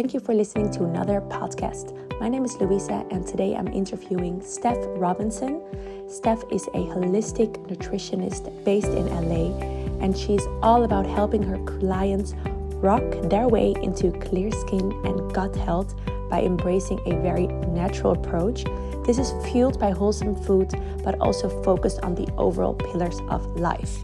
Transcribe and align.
Thank 0.00 0.14
you 0.14 0.20
for 0.20 0.34
listening 0.34 0.70
to 0.70 0.84
another 0.84 1.20
podcast. 1.20 1.92
My 2.20 2.30
name 2.30 2.46
is 2.46 2.58
Louisa, 2.58 3.04
and 3.10 3.26
today 3.26 3.54
I'm 3.54 3.68
interviewing 3.68 4.40
Steph 4.40 4.78
Robinson. 4.96 5.60
Steph 6.08 6.42
is 6.50 6.66
a 6.68 6.88
holistic 6.88 7.52
nutritionist 7.68 8.64
based 8.64 8.88
in 8.88 9.04
LA, 9.28 9.54
and 10.02 10.16
she's 10.16 10.46
all 10.62 10.84
about 10.84 11.04
helping 11.04 11.42
her 11.42 11.58
clients 11.66 12.32
rock 12.80 13.02
their 13.24 13.46
way 13.46 13.74
into 13.82 14.10
clear 14.20 14.50
skin 14.50 14.90
and 15.04 15.34
gut 15.34 15.54
health 15.54 15.94
by 16.30 16.40
embracing 16.40 16.98
a 17.04 17.20
very 17.20 17.48
natural 17.68 18.12
approach. 18.12 18.64
This 19.04 19.18
is 19.18 19.34
fueled 19.52 19.78
by 19.78 19.90
wholesome 19.90 20.34
food, 20.34 20.72
but 21.04 21.20
also 21.20 21.50
focused 21.62 22.00
on 22.00 22.14
the 22.14 22.26
overall 22.38 22.72
pillars 22.72 23.20
of 23.28 23.44
life. 23.60 23.98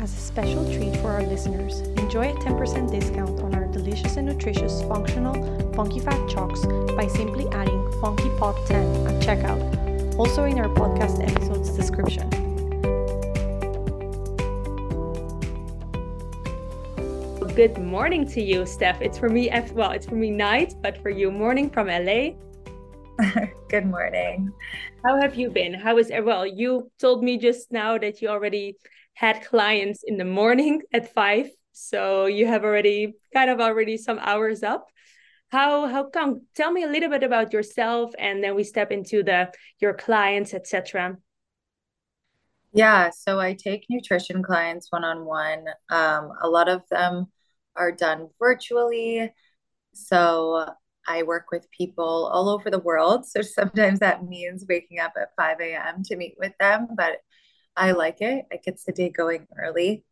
As 0.00 0.14
a 0.14 0.20
special 0.20 0.64
treat 0.72 0.96
for 0.96 1.10
our 1.10 1.22
listeners, 1.22 1.80
enjoy 1.98 2.30
a 2.30 2.34
10% 2.36 2.90
discount 2.90 3.40
on 3.40 3.54
our 3.54 3.63
delicious 3.74 4.16
and 4.16 4.28
nutritious 4.28 4.82
functional 4.82 5.34
Funky 5.74 5.98
Fat 5.98 6.28
Chocks 6.28 6.64
by 6.94 7.08
simply 7.08 7.48
adding 7.48 7.82
FunkyPod10 8.00 9.10
at 9.10 9.20
checkout, 9.20 10.16
also 10.16 10.44
in 10.44 10.60
our 10.60 10.68
podcast 10.68 11.20
episode's 11.28 11.70
description. 11.70 12.30
Good 17.56 17.78
morning 17.78 18.26
to 18.28 18.40
you, 18.40 18.64
Steph. 18.64 19.02
It's 19.02 19.18
for 19.18 19.28
me, 19.28 19.50
well, 19.72 19.90
it's 19.90 20.06
for 20.06 20.14
me 20.14 20.30
night, 20.30 20.74
but 20.80 21.02
for 21.02 21.10
you, 21.10 21.32
morning 21.32 21.68
from 21.68 21.88
LA. 21.88 22.30
Good 23.68 23.86
morning. 23.86 24.52
How 25.04 25.20
have 25.20 25.34
you 25.34 25.50
been? 25.50 25.74
How 25.74 25.98
is 25.98 26.12
well? 26.22 26.46
You 26.46 26.90
told 27.00 27.24
me 27.24 27.38
just 27.38 27.72
now 27.72 27.98
that 27.98 28.22
you 28.22 28.28
already 28.28 28.76
had 29.14 29.44
clients 29.44 30.04
in 30.06 30.16
the 30.16 30.24
morning 30.24 30.82
at 30.92 31.12
five, 31.12 31.48
so 31.74 32.26
you 32.26 32.46
have 32.46 32.64
already 32.64 33.14
kind 33.34 33.50
of 33.50 33.60
already 33.60 33.96
some 33.96 34.18
hours 34.20 34.62
up. 34.62 34.86
How 35.48 35.86
how 35.86 36.04
come? 36.04 36.42
Tell 36.54 36.72
me 36.72 36.84
a 36.84 36.88
little 36.88 37.10
bit 37.10 37.22
about 37.22 37.52
yourself, 37.52 38.12
and 38.18 38.42
then 38.42 38.54
we 38.54 38.64
step 38.64 38.90
into 38.90 39.22
the 39.22 39.52
your 39.80 39.94
clients, 39.94 40.54
etc. 40.54 41.18
Yeah, 42.72 43.10
so 43.10 43.38
I 43.38 43.54
take 43.54 43.86
nutrition 43.88 44.42
clients 44.42 44.90
one 44.90 45.04
on 45.04 45.24
one. 45.24 45.64
a 45.90 46.48
lot 46.48 46.68
of 46.68 46.82
them 46.90 47.26
are 47.76 47.92
done 47.92 48.28
virtually. 48.38 49.32
So 49.94 50.66
I 51.06 51.22
work 51.22 51.46
with 51.52 51.70
people 51.70 52.30
all 52.32 52.48
over 52.48 52.70
the 52.70 52.78
world. 52.78 53.26
So 53.26 53.42
sometimes 53.42 54.00
that 54.00 54.24
means 54.24 54.66
waking 54.68 54.98
up 55.00 55.12
at 55.20 55.30
5 55.36 55.60
a.m. 55.60 56.02
to 56.04 56.16
meet 56.16 56.34
with 56.38 56.52
them, 56.58 56.88
but 56.96 57.18
I 57.76 57.92
like 57.92 58.20
it. 58.20 58.46
It 58.50 58.62
gets 58.64 58.84
the 58.84 58.92
day 58.92 59.10
going 59.10 59.46
early. 59.58 60.04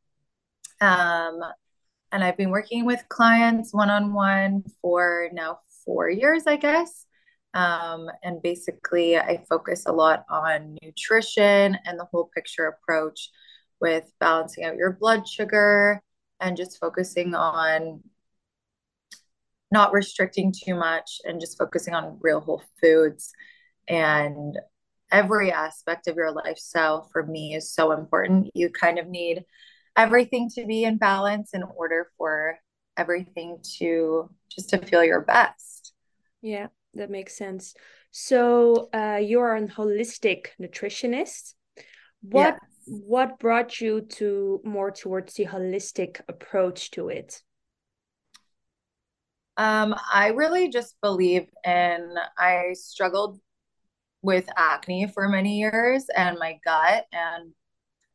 Um, 0.82 1.40
and 2.10 2.24
I've 2.24 2.36
been 2.36 2.50
working 2.50 2.84
with 2.84 3.08
clients 3.08 3.72
one 3.72 3.88
on 3.88 4.12
one 4.12 4.64
for 4.82 5.28
now 5.32 5.60
four 5.84 6.10
years, 6.10 6.42
I 6.46 6.56
guess. 6.56 7.06
Um, 7.54 8.08
and 8.22 8.42
basically, 8.42 9.16
I 9.16 9.44
focus 9.48 9.84
a 9.86 9.92
lot 9.92 10.24
on 10.28 10.76
nutrition 10.82 11.78
and 11.84 11.98
the 11.98 12.06
whole 12.10 12.30
picture 12.34 12.66
approach 12.66 13.30
with 13.80 14.10
balancing 14.18 14.64
out 14.64 14.76
your 14.76 14.92
blood 14.92 15.28
sugar 15.28 16.02
and 16.40 16.56
just 16.56 16.80
focusing 16.80 17.34
on 17.34 18.02
not 19.70 19.92
restricting 19.92 20.52
too 20.52 20.74
much 20.74 21.20
and 21.24 21.40
just 21.40 21.56
focusing 21.56 21.94
on 21.94 22.18
real 22.20 22.40
whole 22.40 22.62
foods 22.80 23.32
and 23.88 24.58
every 25.12 25.52
aspect 25.52 26.08
of 26.08 26.16
your 26.16 26.32
lifestyle 26.32 27.08
for 27.12 27.24
me 27.24 27.54
is 27.54 27.72
so 27.72 27.92
important. 27.92 28.50
You 28.54 28.70
kind 28.70 28.98
of 28.98 29.06
need 29.06 29.44
everything 29.96 30.50
to 30.54 30.66
be 30.66 30.84
in 30.84 30.98
balance 30.98 31.50
in 31.54 31.62
order 31.62 32.10
for 32.16 32.58
everything 32.96 33.58
to 33.78 34.30
just 34.50 34.70
to 34.70 34.78
feel 34.78 35.04
your 35.04 35.20
best. 35.20 35.92
Yeah, 36.40 36.68
that 36.94 37.10
makes 37.10 37.36
sense. 37.36 37.74
So 38.10 38.88
uh, 38.92 39.20
you're 39.22 39.54
an 39.54 39.68
holistic 39.68 40.48
nutritionist. 40.60 41.54
What 42.22 42.58
yes. 42.60 43.00
what 43.06 43.38
brought 43.38 43.80
you 43.80 44.02
to 44.02 44.60
more 44.64 44.90
towards 44.90 45.34
the 45.34 45.46
holistic 45.46 46.20
approach 46.28 46.90
to 46.92 47.08
it? 47.08 47.42
Um, 49.56 49.94
I 50.12 50.28
really 50.28 50.68
just 50.68 50.96
believe 51.02 51.46
in 51.64 52.14
I 52.38 52.74
struggled 52.74 53.38
with 54.22 54.48
acne 54.56 55.08
for 55.08 55.28
many 55.28 55.58
years 55.58 56.06
and 56.16 56.38
my 56.38 56.58
gut. 56.64 57.04
And 57.12 57.52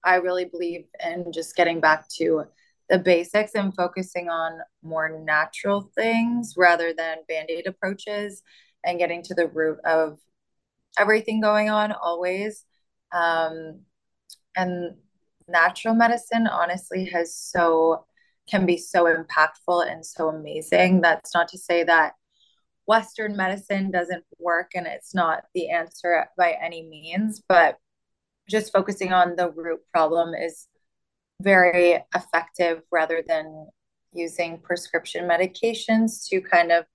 I 0.07 0.15
really 0.15 0.45
believe 0.45 0.85
in 1.05 1.33
just 1.33 1.57
getting 1.57 1.81
back 1.81 2.07
to 2.17 2.45
the 2.89 2.97
basics 2.97 3.55
and 3.55 3.75
focusing 3.75 4.29
on 4.29 4.59
more 4.81 5.09
natural 5.09 5.91
things 5.95 6.53
rather 6.55 6.93
than 6.93 7.17
band 7.27 7.49
aid 7.49 7.67
approaches 7.67 8.41
and 8.85 8.99
getting 8.99 9.21
to 9.23 9.33
the 9.33 9.49
root 9.49 9.79
of 9.83 10.17
everything 10.97 11.41
going 11.41 11.69
on 11.69 11.91
always. 11.91 12.63
Um, 13.11 13.81
and 14.55 14.95
natural 15.49 15.93
medicine 15.93 16.47
honestly 16.47 17.03
has 17.05 17.35
so 17.35 18.05
can 18.49 18.65
be 18.65 18.77
so 18.77 19.13
impactful 19.13 19.91
and 19.91 20.05
so 20.05 20.29
amazing. 20.29 21.01
That's 21.01 21.35
not 21.35 21.49
to 21.49 21.57
say 21.57 21.83
that 21.83 22.13
Western 22.85 23.35
medicine 23.35 23.91
doesn't 23.91 24.23
work 24.39 24.71
and 24.73 24.87
it's 24.87 25.13
not 25.13 25.43
the 25.53 25.69
answer 25.69 26.27
by 26.37 26.55
any 26.63 26.83
means, 26.83 27.41
but 27.49 27.77
just 28.49 28.71
focusing 28.71 29.13
on 29.13 29.35
the 29.35 29.51
root 29.51 29.79
problem 29.93 30.33
is 30.33 30.67
very 31.41 32.03
effective 32.15 32.81
rather 32.91 33.23
than 33.27 33.67
using 34.13 34.59
prescription 34.59 35.27
medications 35.27 36.27
to 36.27 36.41
kind 36.41 36.71
of 36.71 36.85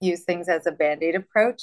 use 0.00 0.24
things 0.24 0.48
as 0.48 0.66
a 0.66 0.72
band 0.72 1.02
aid 1.02 1.14
approach 1.14 1.62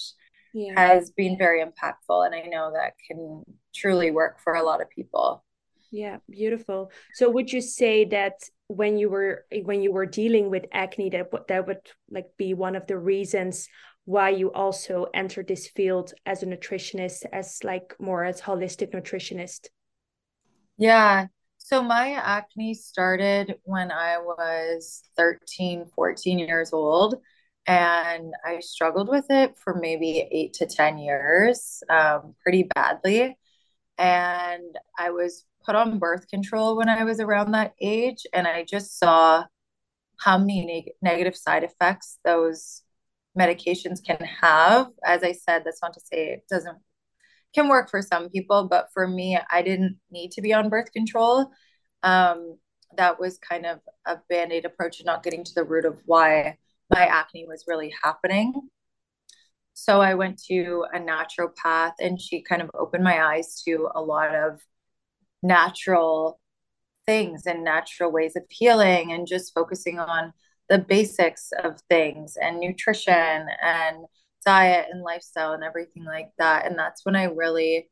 yeah. 0.54 0.74
has 0.76 1.12
been 1.12 1.38
very 1.38 1.64
impactful. 1.64 2.26
And 2.26 2.34
I 2.34 2.42
know 2.44 2.72
that 2.74 2.94
can 3.08 3.44
truly 3.76 4.12
work 4.12 4.40
for 4.40 4.54
a 4.54 4.64
lot 4.64 4.82
of 4.82 4.90
people. 4.90 5.44
Yeah, 5.92 6.18
beautiful. 6.30 6.92
So 7.14 7.30
would 7.30 7.54
you 7.54 7.62
say 7.62 8.06
that 8.06 8.40
when 8.68 8.98
you 8.98 9.10
were 9.10 9.46
when 9.64 9.84
you 9.84 9.92
were 9.92 10.08
dealing 10.08 10.50
with 10.50 10.66
acne 10.72 11.10
that 11.12 11.30
that 11.48 11.68
would 11.68 11.82
like 12.10 12.32
be 12.36 12.56
one 12.56 12.76
of 12.76 12.88
the 12.88 12.98
reasons 12.98 13.68
why 14.06 14.30
you 14.30 14.52
also 14.52 15.08
entered 15.14 15.48
this 15.48 15.68
field 15.68 16.14
as 16.26 16.44
a 16.44 16.46
nutritionist 16.46 17.26
as 17.32 17.64
like 17.64 17.96
more 18.00 18.24
as 18.24 18.42
holistic 18.42 18.94
nutritionist? 18.94 19.68
Yeah. 20.78 21.28
So 21.58 21.82
my 21.82 22.12
acne 22.12 22.74
started 22.74 23.56
when 23.64 23.90
i 23.92 24.18
was 24.18 25.04
13 25.16 25.86
14 25.96 26.40
years 26.40 26.74
old 26.74 27.16
and 27.68 28.34
i 28.46 28.60
struggled 28.60 29.08
with 29.08 29.26
it 29.30 29.58
for 29.58 29.74
maybe 29.76 30.28
eight 30.32 30.54
to 30.56 30.66
ten 30.66 30.98
years 30.98 31.82
um, 31.90 32.36
pretty 32.44 32.64
badly. 32.76 33.38
And 33.98 34.78
i 35.00 35.12
was 35.12 35.46
put 35.66 35.76
on 35.76 36.00
birth 36.00 36.28
control 36.28 36.78
when 36.78 36.90
I 36.90 37.04
was 37.04 37.20
around 37.20 37.52
that 37.52 37.74
age, 37.82 38.26
and 38.34 38.48
I 38.48 38.64
just 38.64 39.00
saw 39.00 39.46
how 40.20 40.38
many 40.38 40.66
neg- 40.66 40.94
negative 41.02 41.36
side 41.36 41.64
effects 41.64 42.20
those 42.24 42.83
medications 43.38 44.04
can 44.06 44.18
have. 44.42 44.88
As 45.06 45.24
I 45.24 45.32
said, 45.32 45.64
that's 45.66 45.82
not 45.82 45.94
to 45.94 46.02
say 46.02 46.34
it 46.34 46.44
doesn't 46.50 46.78
can 47.54 47.68
work 47.70 47.90
for 47.90 48.02
some 48.02 48.30
people, 48.30 48.68
but 48.68 48.88
for 48.94 49.08
me, 49.08 49.38
I 49.52 49.62
didn't 49.62 49.98
need 50.12 50.32
to 50.32 50.42
be 50.42 50.54
on 50.54 50.70
birth 50.70 50.92
control. 50.92 51.52
Um, 52.02 52.58
that 52.98 53.20
was 53.20 53.38
kind 53.38 53.66
of 53.66 53.80
a 54.06 54.18
band 54.30 54.52
aid 54.52 54.66
approach 54.66 55.00
and 55.00 55.06
not 55.06 55.24
getting 55.24 55.44
to 55.44 55.54
the 55.54 55.64
root 55.64 55.86
of 55.86 55.98
why 56.06 56.58
my 56.90 57.06
acne 57.06 57.46
was 57.48 57.66
really 57.68 57.94
happening. 58.04 58.54
So 59.74 60.02
I 60.02 60.14
went 60.14 60.42
to 60.50 60.86
a 60.94 61.00
naturopath 61.00 61.94
and 62.00 62.22
she 62.22 62.44
kind 62.44 62.62
of 62.62 62.70
opened 62.76 63.04
my 63.04 63.24
eyes 63.24 63.62
to 63.66 63.90
a 63.96 64.02
lot 64.02 64.36
of 64.36 64.60
natural 65.42 66.40
things 67.06 67.46
and 67.46 67.64
natural 67.64 68.12
ways 68.12 68.36
of 68.36 68.44
healing 68.50 69.12
and 69.12 69.28
just 69.28 69.54
focusing 69.54 70.00
on 70.00 70.34
the 70.70 70.80
basics 70.80 71.52
of 71.64 71.80
things 71.90 72.38
and 72.42 72.60
nutrition 72.60 73.48
and 73.62 74.06
diet 74.46 74.88
and 74.92 75.04
lifestyle 75.04 75.54
and 75.54 75.64
everything 75.64 76.06
like 76.06 76.32
that. 76.38 76.66
And 76.66 76.78
that's 76.78 77.06
when 77.06 77.16
I 77.16 77.26
really 77.26 77.90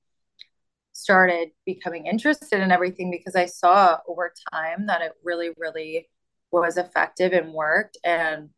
started 0.94 1.50
becoming 1.65 2.07
interested 2.07 2.59
in 2.62 2.71
everything 2.71 3.12
because 3.12 3.35
I 3.35 3.45
saw 3.45 4.00
over 4.07 4.33
time 4.53 4.88
that 4.88 5.01
it 5.01 5.13
really, 5.23 5.51
really 5.57 6.09
was 6.51 6.77
effective 6.77 7.33
and 7.33 7.53
worked. 7.53 7.97
And 8.03 8.50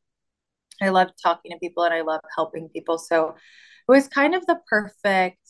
I 0.82 0.90
love 0.90 1.10
talking 1.22 1.52
to 1.52 1.60
people 1.60 1.84
and 1.84 1.94
I 1.94 2.02
love 2.02 2.22
helping 2.36 2.70
people. 2.70 2.98
So 2.98 3.30
it 3.88 3.92
was 3.92 4.08
kind 4.08 4.34
of 4.36 4.46
the 4.46 4.60
perfect 4.68 5.48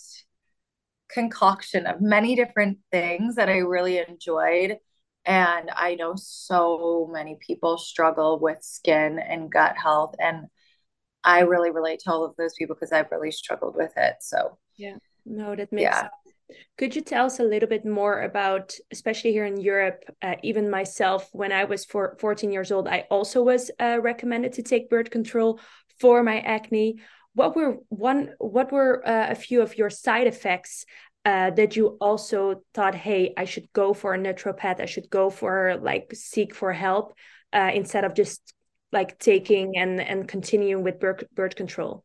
concoction 1.09 1.85
of 1.85 2.01
many 2.01 2.35
different 2.35 2.79
things 2.91 3.35
that 3.35 3.49
I 3.49 3.57
really 3.57 3.99
enjoyed. 3.99 4.77
And 5.25 5.69
I 5.75 5.95
know 5.95 6.13
so 6.15 7.09
many 7.11 7.37
people 7.39 7.77
struggle 7.77 8.39
with 8.39 8.61
skin 8.61 9.19
and 9.19 9.51
gut 9.51 9.77
health. 9.77 10.15
And 10.19 10.47
I 11.23 11.41
really 11.41 11.71
relate 11.71 11.99
to 11.99 12.11
all 12.11 12.25
of 12.25 12.35
those 12.35 12.53
people 12.55 12.75
because 12.75 12.91
I've 12.91 13.11
really 13.11 13.31
struggled 13.31 13.75
with 13.75 13.93
it. 13.95 14.15
So, 14.21 14.57
yeah, 14.75 14.97
no, 15.25 15.55
that 15.55 15.71
makes 15.71 15.83
yeah. 15.83 16.01
sense. 16.01 16.11
Could 16.77 16.95
you 16.95 17.01
tell 17.01 17.25
us 17.25 17.39
a 17.39 17.43
little 17.43 17.69
bit 17.69 17.85
more 17.85 18.21
about, 18.21 18.75
especially 18.91 19.31
here 19.31 19.45
in 19.45 19.59
Europe, 19.59 20.03
uh, 20.21 20.35
even 20.43 20.69
myself, 20.69 21.29
when 21.31 21.51
I 21.51 21.63
was 21.63 21.85
four, 21.85 22.17
14 22.19 22.51
years 22.51 22.71
old, 22.71 22.87
I 22.87 23.05
also 23.09 23.41
was 23.41 23.71
uh, 23.79 23.99
recommended 24.01 24.53
to 24.53 24.63
take 24.63 24.89
birth 24.89 25.09
control 25.09 25.59
for 25.99 26.21
my 26.21 26.39
acne. 26.41 26.99
What 27.33 27.55
were 27.55 27.77
one? 27.89 28.33
What 28.37 28.71
were 28.71 29.07
uh, 29.07 29.31
a 29.31 29.35
few 29.35 29.61
of 29.61 29.77
your 29.77 29.89
side 29.89 30.27
effects 30.27 30.85
uh, 31.25 31.51
that 31.51 31.75
you 31.75 31.97
also 32.01 32.61
thought, 32.73 32.95
hey, 32.95 33.33
I 33.37 33.45
should 33.45 33.71
go 33.73 33.93
for 33.93 34.13
a 34.13 34.17
naturopath, 34.17 34.81
I 34.81 34.85
should 34.85 35.09
go 35.09 35.29
for 35.29 35.77
like 35.81 36.11
seek 36.13 36.53
for 36.53 36.73
help 36.73 37.13
uh, 37.53 37.71
instead 37.73 38.03
of 38.03 38.13
just 38.13 38.53
like 38.91 39.17
taking 39.19 39.77
and 39.77 39.99
and 39.99 40.27
continuing 40.27 40.83
with 40.83 40.99
birth 40.99 41.23
birth 41.33 41.55
control? 41.55 42.03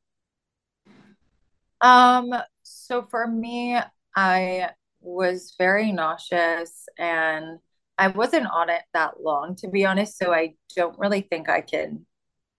Um, 1.81 2.35
so 2.62 3.03
for 3.03 3.26
me, 3.26 3.79
I 4.17 4.70
was 5.00 5.55
very 5.59 5.93
nauseous 5.93 6.88
and 6.99 7.59
I 7.97 8.09
wasn't 8.09 8.47
on 8.47 8.71
it 8.71 8.82
that 8.94 9.21
long, 9.21 9.56
to 9.56 9.69
be 9.69 9.85
honest. 9.85 10.19
So 10.19 10.32
I 10.32 10.55
don't 10.76 10.99
really 10.99 11.21
think 11.21 11.49
I 11.49 11.61
can 11.61 12.06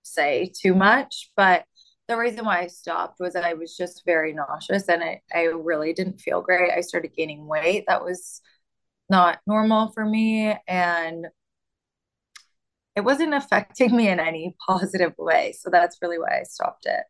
say 0.04 0.52
too 0.54 0.76
much. 0.76 1.32
But 1.36 1.66
the 2.10 2.18
reason 2.18 2.44
why 2.44 2.62
I 2.62 2.68
stopped 2.68 3.20
was 3.20 3.36
I 3.36 3.54
was 3.54 3.78
just 3.78 4.02
very 4.04 4.34
nauseous 4.34 4.90
and 4.90 5.04
I, 5.04 5.22
I 5.34 5.44
really 5.44 5.94
didn't 5.94 6.20
feel 6.20 6.42
great. 6.42 6.72
I 6.72 6.82
started 6.82 7.16
gaining 7.16 7.46
weight. 7.46 7.86
That 7.88 8.04
was 8.04 8.42
not 9.10 9.40
normal 9.46 9.92
for 9.92 10.04
me. 10.04 10.58
And 10.68 11.28
it 12.96 13.02
wasn't 13.02 13.34
affecting 13.36 13.96
me 13.96 14.10
in 14.10 14.20
any 14.20 14.56
positive 14.68 15.14
way. 15.20 15.54
So 15.58 15.70
that's 15.70 16.00
really 16.02 16.18
why 16.18 16.40
I 16.40 16.44
stopped 16.44 16.88
it. 16.88 17.04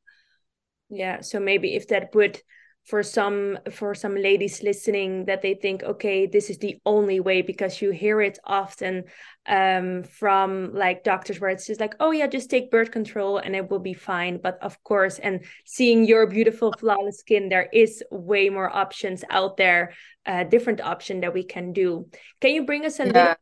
Yeah. 0.90 1.22
So 1.22 1.40
maybe 1.40 1.75
if 1.75 1.88
that 1.88 2.13
would 2.13 2.42
for 2.89 3.03
some 3.03 3.59
for 3.69 3.94
some 3.94 4.15
ladies 4.15 4.63
listening 4.63 5.25
that 5.25 5.44
they 5.44 5.53
think 5.53 5.83
okay 5.83 6.25
this 6.25 6.50
is 6.50 6.57
the 6.57 6.80
only 6.88 7.19
way 7.19 7.44
because 7.44 7.83
you 7.83 7.91
hear 7.91 8.19
it 8.19 8.39
often 8.44 9.03
um, 9.45 10.01
from 10.01 10.74
like 10.74 11.03
doctors 11.03 11.39
where 11.39 11.51
it's 11.51 11.68
just 11.68 11.80
like 11.80 11.94
oh 12.00 12.09
yeah 12.09 12.25
just 12.25 12.50
take 12.50 12.71
birth 12.71 12.89
control 12.89 13.38
and 13.38 13.56
it 13.56 13.69
will 13.69 13.80
be 13.80 13.94
fine. 13.94 14.39
But 14.41 14.57
of 14.63 14.83
course 14.83 15.19
and 15.19 15.45
seeing 15.65 16.06
your 16.06 16.25
beautiful 16.25 16.74
flawless 16.80 17.19
skin 17.19 17.47
there 17.47 17.69
is 17.71 18.03
way 18.09 18.50
more 18.50 18.75
options 18.75 19.24
out 19.30 19.57
there 19.57 19.94
uh, 20.25 20.44
different 20.45 20.81
option 20.81 21.21
that 21.21 21.33
we 21.33 21.44
can 21.44 21.74
do. 21.74 22.07
Can 22.42 22.56
you 22.56 22.65
bring 22.65 22.85
us 22.85 23.00
a 23.00 23.06
yeah. 23.06 23.12
little 23.13 23.35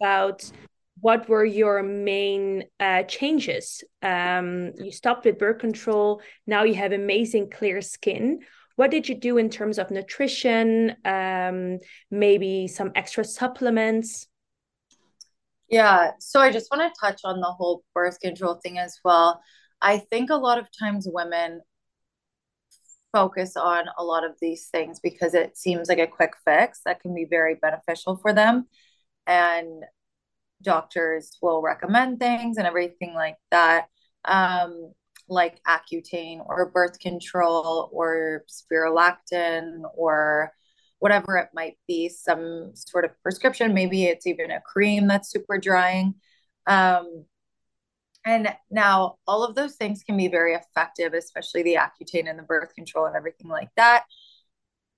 about 0.00 0.50
what 1.00 1.28
were 1.28 1.44
your 1.44 1.82
main 1.82 2.64
uh, 2.80 3.04
changes? 3.04 3.84
Um, 4.02 4.72
you 4.78 4.90
stopped 4.90 5.24
with 5.24 5.38
birth 5.38 5.60
control. 5.60 6.22
Now 6.46 6.64
you 6.64 6.74
have 6.74 6.92
amazing 6.92 7.50
clear 7.50 7.80
skin 7.80 8.40
what 8.80 8.90
did 8.90 9.10
you 9.10 9.14
do 9.14 9.36
in 9.36 9.50
terms 9.50 9.78
of 9.78 9.90
nutrition 9.90 10.96
um, 11.04 11.78
maybe 12.10 12.66
some 12.66 12.90
extra 12.94 13.22
supplements? 13.22 14.26
Yeah 15.68 16.12
so 16.18 16.40
i 16.40 16.50
just 16.50 16.70
want 16.72 16.82
to 16.82 16.98
touch 16.98 17.20
on 17.24 17.40
the 17.40 17.52
whole 17.58 17.84
birth 17.94 18.18
control 18.20 18.54
thing 18.54 18.78
as 18.78 18.98
well. 19.04 19.42
I 19.82 19.98
think 19.98 20.30
a 20.30 20.36
lot 20.36 20.58
of 20.58 20.66
times 20.78 21.06
women 21.06 21.60
focus 23.12 23.54
on 23.54 23.84
a 23.98 24.02
lot 24.02 24.24
of 24.24 24.36
these 24.40 24.68
things 24.68 24.98
because 24.98 25.34
it 25.34 25.58
seems 25.58 25.90
like 25.90 25.98
a 25.98 26.06
quick 26.06 26.32
fix 26.46 26.80
that 26.86 27.00
can 27.00 27.14
be 27.14 27.26
very 27.28 27.56
beneficial 27.56 28.16
for 28.16 28.32
them 28.32 28.66
and 29.26 29.84
doctors 30.62 31.36
will 31.42 31.60
recommend 31.60 32.18
things 32.18 32.56
and 32.56 32.66
everything 32.66 33.12
like 33.12 33.36
that. 33.50 33.88
Um, 34.24 34.94
like 35.30 35.60
Accutane 35.64 36.44
or 36.44 36.70
birth 36.70 36.98
control 36.98 37.88
or 37.92 38.44
spironolactone 38.50 39.82
or 39.96 40.52
whatever 40.98 41.38
it 41.38 41.48
might 41.54 41.78
be, 41.88 42.08
some 42.08 42.72
sort 42.74 43.04
of 43.04 43.10
prescription. 43.22 43.72
Maybe 43.72 44.04
it's 44.04 44.26
even 44.26 44.50
a 44.50 44.60
cream 44.60 45.06
that's 45.06 45.30
super 45.30 45.58
drying. 45.58 46.14
Um, 46.66 47.24
and 48.26 48.54
now 48.70 49.16
all 49.26 49.42
of 49.44 49.54
those 49.54 49.76
things 49.76 50.02
can 50.02 50.16
be 50.16 50.28
very 50.28 50.54
effective, 50.54 51.14
especially 51.14 51.62
the 51.62 51.76
Accutane 51.76 52.28
and 52.28 52.38
the 52.38 52.42
birth 52.42 52.74
control 52.74 53.06
and 53.06 53.16
everything 53.16 53.48
like 53.48 53.70
that. 53.76 54.04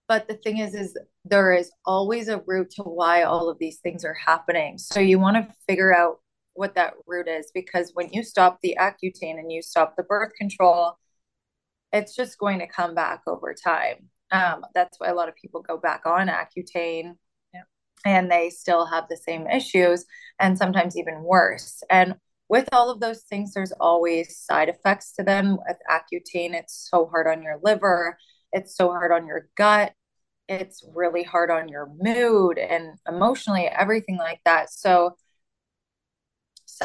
But 0.09 0.27
the 0.27 0.35
thing 0.35 0.59
is, 0.59 0.75
is 0.75 0.97
there 1.25 1.53
is 1.53 1.71
always 1.87 2.29
a 2.29 2.43
root 2.47 2.71
to 2.73 2.83
why 2.83 3.23
all 3.23 3.49
of 3.49 3.59
these 3.59 3.79
things 3.79 4.05
are 4.05 4.15
happening. 4.15 4.79
So 4.79 4.99
you 4.99 5.21
want 5.21 5.37
to 5.37 5.55
figure 5.69 5.95
out 5.95 6.19
what 6.55 6.75
that 6.75 6.95
root 7.07 7.29
is 7.29 7.51
because 7.55 7.93
when 7.95 8.11
you 8.13 8.23
stop 8.23 8.59
the 8.63 8.77
Accutane 8.79 9.39
and 9.39 9.51
you 9.51 9.63
stop 9.63 9.97
the 9.97 10.03
birth 10.03 10.33
control, 10.39 10.99
it's 11.93 12.15
just 12.15 12.39
going 12.39 12.59
to 12.59 12.67
come 12.67 12.95
back 12.95 13.23
over 13.27 13.55
time. 13.55 14.09
Um, 14.31 14.65
that's 14.75 14.99
why 14.99 15.09
a 15.09 15.15
lot 15.15 15.29
of 15.29 15.37
people 15.37 15.61
go 15.61 15.77
back 15.77 16.03
on 16.07 16.29
Accutane 16.29 17.17
yeah. 17.53 17.63
and 18.07 18.31
they 18.31 18.51
still 18.51 18.87
have 18.87 19.05
the 19.09 19.17
same 19.17 19.47
issues 19.47 20.07
and 20.41 20.57
sometimes 20.57 20.97
even 20.97 21.23
worse. 21.23 21.83
And 21.91 22.15
with 22.49 22.69
all 22.73 22.91
of 22.91 23.01
those 23.01 23.23
things, 23.23 23.55
there's 23.55 23.73
always 23.73 24.39
side 24.39 24.69
effects 24.69 25.13
to 25.13 25.23
them. 25.23 25.59
With 25.67 25.79
Accutane, 25.91 26.55
it's 26.55 26.89
so 26.91 27.07
hard 27.07 27.27
on 27.27 27.43
your 27.43 27.59
liver, 27.63 28.19
it's 28.53 28.77
so 28.77 28.89
hard 28.89 29.13
on 29.13 29.27
your 29.27 29.49
gut, 29.57 29.93
it's 30.49 30.85
really 30.95 31.23
hard 31.23 31.51
on 31.51 31.69
your 31.69 31.91
mood 31.99 32.59
and 32.59 32.99
emotionally, 33.09 33.67
everything 33.67 34.19
like 34.19 34.41
that. 34.45 34.71
So, 34.71 35.17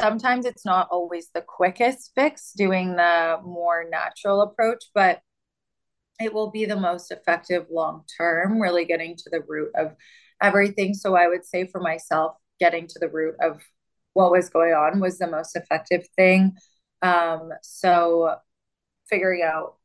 sometimes 0.00 0.46
it's 0.46 0.64
not 0.64 0.88
always 0.90 1.28
the 1.34 1.42
quickest 1.42 2.12
fix 2.14 2.52
doing 2.52 2.96
the 2.96 3.38
more 3.44 3.84
natural 3.90 4.42
approach, 4.42 4.84
but 4.94 5.20
it 6.20 6.32
will 6.32 6.50
be 6.50 6.64
the 6.64 6.76
most 6.76 7.10
effective 7.10 7.66
long 7.70 8.04
term, 8.18 8.60
really 8.60 8.84
getting 8.84 9.16
to 9.16 9.30
the 9.30 9.40
root 9.46 9.70
of 9.76 9.94
everything. 10.42 10.94
So 10.94 11.14
I 11.14 11.28
would 11.28 11.44
say 11.44 11.66
for 11.66 11.80
myself, 11.80 12.36
getting 12.58 12.86
to 12.88 12.98
the 12.98 13.08
root 13.08 13.36
of 13.40 13.60
what 14.14 14.32
was 14.32 14.50
going 14.50 14.72
on 14.72 15.00
was 15.00 15.18
the 15.18 15.28
most 15.28 15.54
effective 15.54 16.04
thing. 16.16 16.56
Um, 17.02 17.50
so 17.62 18.36
figuring 19.08 19.42
out 19.42 19.76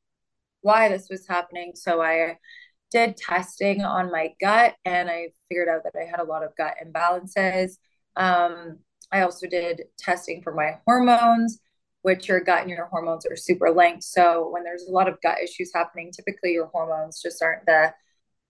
why 0.62 0.90
this 0.90 1.08
was 1.10 1.28
happening. 1.28 1.74
So 1.76 2.02
I 2.02 2.38
did 2.92 3.18
testing 3.18 3.84
on 3.84 4.12
my 4.12 4.34
gut 4.40 4.76
and 4.86 5.10
I 5.10 5.30
figured 5.50 5.68
out 5.68 5.84
that 5.84 6.00
I 6.00 6.10
had 6.10 6.20
a 6.20 6.24
lot 6.24 6.44
of 6.44 6.56
gut 6.56 6.76
imbalances. 6.84 7.74
Um, 8.16 8.80
I 9.14 9.22
also 9.22 9.48
did 9.48 9.84
testing 9.98 10.42
for 10.42 10.54
my 10.54 10.80
hormones, 10.86 11.60
which 12.02 12.28
your 12.28 12.40
gut 12.42 12.62
and 12.62 12.70
your 12.70 12.88
hormones 12.88 13.26
are 13.28 13.36
super 13.36 13.70
linked. 13.72 14.04
So 14.04 14.50
when 14.52 14.64
there's 14.64 14.88
a 14.88 14.92
lot 14.92 15.08
of 15.08 15.22
gut 15.22 15.38
issues 15.42 15.72
happening, 15.74 16.12
typically 16.12 16.54
your 16.54 16.66
hormones 16.66 17.22
just 17.22 17.42
aren't 17.42 17.66
the 17.68 17.94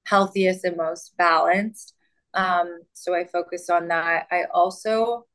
healthiest 0.06 0.64
and 0.64 0.78
most 0.78 1.16
balanced. 1.18 1.94
Um, 2.34 2.80
so 2.94 3.14
I 3.14 3.26
focused 3.26 3.70
on 3.70 3.90
that. 3.90 4.28
I 4.32 4.46
also 4.54 5.26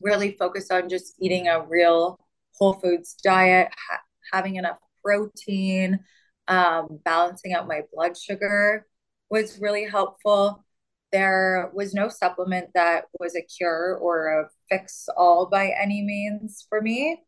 really 0.00 0.32
focused 0.32 0.72
on 0.72 0.88
just 0.88 1.14
eating 1.20 1.48
a 1.48 1.62
real 1.62 2.18
whole 2.58 2.74
foods 2.74 3.14
diet, 3.22 3.68
ha- 3.88 4.02
having 4.32 4.56
enough 4.56 4.78
protein, 5.04 6.00
um, 6.48 6.98
balancing 7.04 7.52
out 7.52 7.68
my 7.68 7.82
blood 7.92 8.16
sugar 8.16 8.86
was 9.30 9.60
really 9.60 9.84
helpful 9.88 10.64
there 11.12 11.70
was 11.74 11.94
no 11.94 12.08
supplement 12.08 12.70
that 12.74 13.04
was 13.18 13.34
a 13.36 13.42
cure 13.42 13.96
or 14.00 14.28
a 14.28 14.48
fix 14.68 15.08
all 15.16 15.46
by 15.46 15.72
any 15.80 16.02
means 16.02 16.66
for 16.68 16.80
me. 16.80 17.22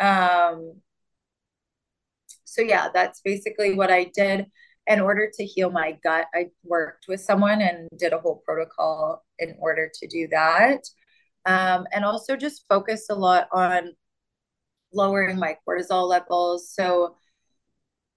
Um, 0.00 0.80
so, 2.44 2.62
yeah, 2.62 2.88
that's 2.92 3.20
basically 3.22 3.74
what 3.74 3.90
I 3.90 4.04
did. 4.14 4.46
In 4.86 5.00
order 5.00 5.30
to 5.34 5.44
heal 5.44 5.70
my 5.70 5.96
gut, 6.02 6.26
I 6.34 6.50
worked 6.64 7.06
with 7.08 7.20
someone 7.20 7.62
and 7.62 7.88
did 7.98 8.12
a 8.12 8.18
whole 8.18 8.42
protocol 8.44 9.24
in 9.38 9.54
order 9.60 9.90
to 10.00 10.06
do 10.08 10.28
that. 10.28 10.80
Um, 11.46 11.86
and 11.92 12.04
also 12.04 12.36
just 12.36 12.64
focus 12.68 13.06
a 13.10 13.14
lot 13.14 13.48
on 13.52 13.92
lowering 14.92 15.38
my 15.38 15.56
cortisol 15.66 16.08
levels. 16.08 16.72
So, 16.74 17.16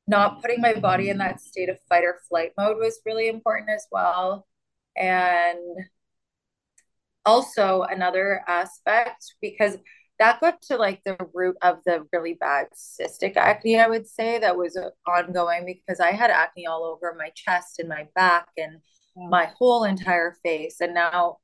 not 0.08 0.42
putting 0.42 0.62
my 0.62 0.74
body 0.74 1.10
in 1.10 1.18
that 1.20 1.42
state 1.42 1.70
of 1.70 1.80
fight 1.90 2.04
or 2.04 2.20
flight 2.30 2.52
mode 2.58 2.78
was 2.78 3.00
really 3.06 3.28
important 3.28 3.70
as 3.70 3.88
well. 3.92 4.48
And 4.96 5.60
also 7.26 7.82
another 7.82 8.42
aspect, 8.48 9.36
because 9.42 9.78
that 10.20 10.40
got 10.40 10.62
to 10.62 10.78
like 10.78 11.02
the 11.04 11.18
root 11.34 11.58
of 11.62 11.80
the 11.86 12.06
really 12.14 12.36
bad 12.36 12.68
cystic 12.76 13.36
acne, 13.36 13.80
I 13.80 13.88
would 13.88 14.08
say, 14.08 14.40
that 14.40 14.56
was 14.58 14.80
ongoing 15.08 15.66
because 15.66 16.00
I 16.00 16.12
had 16.12 16.32
acne 16.32 16.68
all 16.68 16.86
over 16.86 17.16
my 17.18 17.32
chest 17.36 17.80
and 17.80 17.90
my 17.90 18.08
back 18.16 18.48
and 18.58 18.80
my 19.16 19.52
whole 19.58 19.84
entire 19.84 20.38
face. 20.44 20.80
And 20.80 20.94
now 20.94 21.38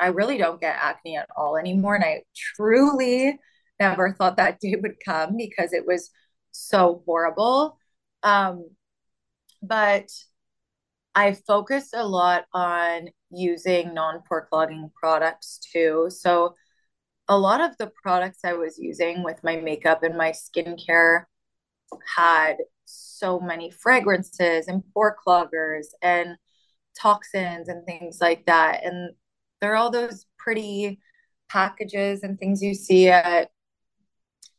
I 0.00 0.08
really 0.08 0.38
don't 0.38 0.60
get 0.60 0.76
acne 0.80 1.16
at 1.16 1.28
all 1.36 1.56
anymore. 1.56 1.96
And 1.96 2.04
I 2.04 2.22
truly 2.34 3.38
never 3.78 4.12
thought 4.12 4.36
that 4.36 4.60
day 4.60 4.76
would 4.80 4.96
come 5.04 5.36
because 5.36 5.72
it 5.72 5.86
was 5.86 6.10
so 6.50 7.02
horrible. 7.06 7.78
Um, 8.22 8.70
but 9.62 10.08
I 11.14 11.32
focus 11.32 11.90
a 11.94 12.06
lot 12.06 12.46
on 12.52 13.08
using 13.30 13.94
non 13.94 14.22
pore 14.28 14.46
clogging 14.46 14.90
products 14.94 15.58
too. 15.72 16.08
So, 16.10 16.54
a 17.28 17.38
lot 17.38 17.60
of 17.60 17.76
the 17.78 17.90
products 18.02 18.40
I 18.44 18.54
was 18.54 18.78
using 18.78 19.22
with 19.22 19.42
my 19.44 19.56
makeup 19.56 20.02
and 20.02 20.16
my 20.16 20.32
skincare 20.32 21.24
had 22.16 22.56
so 22.84 23.40
many 23.40 23.70
fragrances 23.70 24.68
and 24.68 24.82
pore 24.92 25.16
cloggers 25.26 25.86
and 26.02 26.36
toxins 27.00 27.68
and 27.68 27.84
things 27.86 28.18
like 28.20 28.46
that. 28.46 28.84
And 28.84 29.14
they're 29.60 29.76
all 29.76 29.90
those 29.90 30.26
pretty 30.38 31.00
packages 31.48 32.22
and 32.22 32.38
things 32.38 32.62
you 32.62 32.74
see 32.74 33.08
at 33.08 33.50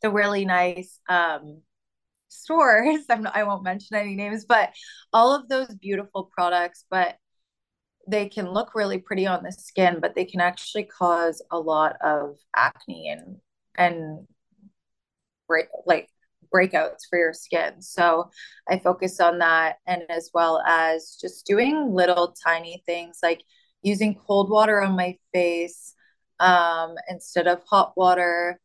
the 0.02 0.10
really 0.10 0.44
nice 0.44 0.98
um, 1.08 1.62
stores. 2.28 3.04
I'm 3.10 3.22
not, 3.22 3.36
I 3.36 3.44
won't 3.44 3.64
mention 3.64 3.96
any 3.96 4.14
names, 4.14 4.44
but 4.44 4.72
all 5.12 5.34
of 5.34 5.48
those 5.48 5.74
beautiful 5.74 6.30
products, 6.32 6.84
but 6.90 7.16
they 8.08 8.28
can 8.28 8.50
look 8.50 8.74
really 8.74 8.98
pretty 8.98 9.26
on 9.26 9.42
the 9.42 9.52
skin, 9.52 9.98
but 10.00 10.14
they 10.14 10.24
can 10.24 10.40
actually 10.40 10.84
cause 10.84 11.42
a 11.50 11.58
lot 11.58 11.96
of 12.02 12.36
acne 12.54 13.08
and 13.08 13.36
and 13.76 14.26
break 15.48 15.66
like 15.86 16.08
breakouts 16.54 17.00
for 17.10 17.18
your 17.18 17.32
skin. 17.32 17.82
So 17.82 18.30
I 18.68 18.78
focus 18.78 19.20
on 19.20 19.38
that 19.38 19.76
and 19.86 20.02
as 20.08 20.30
well 20.32 20.62
as 20.66 21.18
just 21.20 21.46
doing 21.46 21.92
little 21.92 22.34
tiny 22.44 22.82
things 22.86 23.18
like 23.22 23.42
using 23.82 24.14
cold 24.26 24.50
water 24.50 24.80
on 24.82 24.96
my 24.96 25.16
face 25.32 25.94
um, 26.40 26.94
instead 27.08 27.46
of 27.46 27.62
hot 27.64 27.92
water 27.96 28.60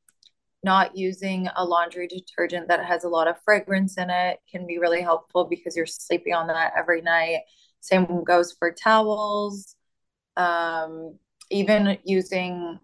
not 0.64 0.96
using 0.96 1.48
a 1.56 1.66
laundry 1.66 2.08
detergent 2.08 2.68
that 2.68 2.86
has 2.86 3.04
a 3.04 3.10
lot 3.10 3.28
of 3.28 3.42
fragrance 3.44 3.98
in 3.98 4.10
it 4.10 4.40
can 4.50 4.68
be 4.68 4.78
really 4.78 5.02
helpful 5.02 5.46
because 5.46 5.76
you're 5.76 5.86
sleeping 5.86 6.34
on 6.34 6.48
that 6.48 6.74
every 6.78 7.02
night. 7.02 7.40
Same 7.80 8.24
goes 8.24 8.54
for 8.54 8.72
towels. 8.72 9.76
Um, 10.38 11.18
even 11.50 11.98
using 12.06 12.80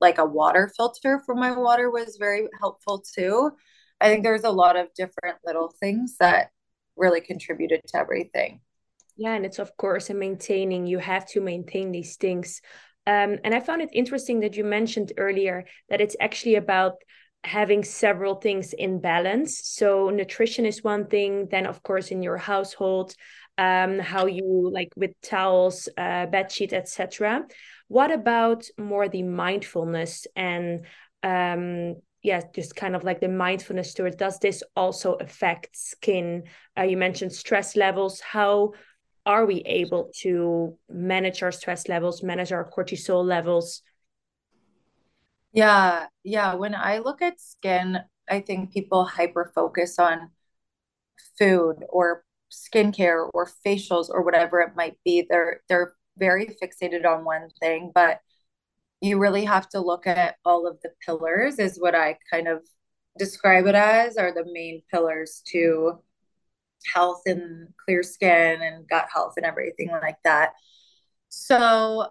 like 0.00 0.18
a 0.18 0.24
water 0.24 0.72
filter 0.76 1.22
for 1.24 1.34
my 1.34 1.52
water 1.52 1.90
was 1.90 2.16
very 2.18 2.48
helpful 2.58 3.04
too. 3.14 3.52
I 4.00 4.08
think 4.08 4.24
there's 4.24 4.44
a 4.44 4.50
lot 4.50 4.76
of 4.76 4.92
different 4.94 5.38
little 5.44 5.72
things 5.78 6.16
that 6.18 6.50
really 6.96 7.20
contributed 7.20 7.82
to 7.88 7.98
everything. 7.98 8.60
Yeah, 9.16 9.34
and 9.34 9.46
it's 9.46 9.58
of 9.60 9.76
course 9.76 10.10
a 10.10 10.14
maintaining, 10.14 10.86
you 10.86 10.98
have 10.98 11.26
to 11.28 11.40
maintain 11.40 11.92
these 11.92 12.16
things 12.16 12.60
um, 13.06 13.38
and 13.44 13.54
I 13.54 13.60
found 13.60 13.82
it 13.82 13.90
interesting 13.92 14.40
that 14.40 14.56
you 14.56 14.64
mentioned 14.64 15.12
earlier 15.16 15.64
that 15.88 16.00
it's 16.00 16.16
actually 16.20 16.54
about 16.54 16.94
having 17.44 17.82
several 17.82 18.36
things 18.36 18.72
in 18.72 19.00
balance. 19.00 19.60
So 19.64 20.10
nutrition 20.10 20.64
is 20.64 20.84
one 20.84 21.06
thing. 21.06 21.48
Then, 21.50 21.66
of 21.66 21.82
course, 21.82 22.12
in 22.12 22.22
your 22.22 22.36
household, 22.36 23.14
um, 23.58 23.98
how 23.98 24.26
you 24.26 24.70
like 24.72 24.90
with 24.96 25.20
towels, 25.22 25.88
uh, 25.98 26.26
bed 26.26 26.52
sheet, 26.52 26.72
etc. 26.72 27.42
What 27.88 28.12
about 28.12 28.66
more 28.78 29.08
the 29.08 29.24
mindfulness 29.24 30.26
and 30.36 30.86
um, 31.24 31.96
yeah, 32.22 32.40
just 32.54 32.76
kind 32.76 32.94
of 32.94 33.02
like 33.02 33.20
the 33.20 33.28
mindfulness 33.28 33.94
to 33.94 34.04
it. 34.04 34.16
Does 34.16 34.38
this 34.38 34.62
also 34.76 35.14
affect 35.14 35.76
skin? 35.76 36.44
Uh, 36.78 36.82
you 36.82 36.96
mentioned 36.96 37.32
stress 37.32 37.74
levels. 37.74 38.20
How 38.20 38.72
are 39.24 39.46
we 39.46 39.60
able 39.60 40.10
to 40.22 40.76
manage 40.88 41.42
our 41.42 41.52
stress 41.52 41.88
levels, 41.88 42.22
manage 42.22 42.52
our 42.52 42.68
cortisol 42.68 43.24
levels? 43.24 43.82
Yeah, 45.52 46.06
yeah. 46.24 46.54
When 46.54 46.74
I 46.74 46.98
look 46.98 47.22
at 47.22 47.40
skin, 47.40 47.98
I 48.28 48.40
think 48.40 48.72
people 48.72 49.04
hyper 49.04 49.52
focus 49.54 49.98
on 49.98 50.30
food 51.38 51.84
or 51.88 52.24
skincare 52.50 53.28
or 53.32 53.48
facials 53.66 54.08
or 54.10 54.22
whatever 54.22 54.60
it 54.60 54.76
might 54.76 54.98
be. 55.04 55.26
They're 55.28 55.60
they're 55.68 55.94
very 56.18 56.46
fixated 56.46 57.06
on 57.06 57.24
one 57.24 57.48
thing, 57.60 57.90
but 57.94 58.20
you 59.00 59.18
really 59.18 59.44
have 59.44 59.68
to 59.70 59.80
look 59.80 60.06
at 60.06 60.36
all 60.44 60.66
of 60.66 60.80
the 60.82 60.90
pillars 61.04 61.58
is 61.58 61.78
what 61.78 61.94
I 61.94 62.18
kind 62.30 62.48
of 62.48 62.62
describe 63.18 63.66
it 63.66 63.74
as 63.74 64.16
are 64.16 64.32
the 64.32 64.44
main 64.52 64.82
pillars 64.90 65.42
to 65.48 66.00
health 66.92 67.22
and 67.26 67.68
clear 67.84 68.02
skin 68.02 68.62
and 68.62 68.88
gut 68.88 69.08
health 69.12 69.34
and 69.36 69.46
everything 69.46 69.90
like 69.90 70.18
that. 70.24 70.52
So, 71.28 72.08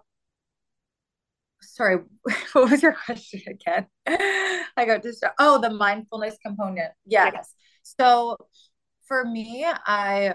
sorry, 1.60 1.98
what 2.52 2.70
was 2.70 2.82
your 2.82 2.94
question 2.94 3.42
again? 3.48 3.86
I 4.06 4.84
got 4.86 5.02
distracted. 5.02 5.36
Oh, 5.38 5.60
the 5.60 5.70
mindfulness 5.70 6.36
component. 6.44 6.92
Yes. 7.06 7.54
So, 7.82 8.36
for 9.06 9.24
me, 9.24 9.66
I 9.66 10.34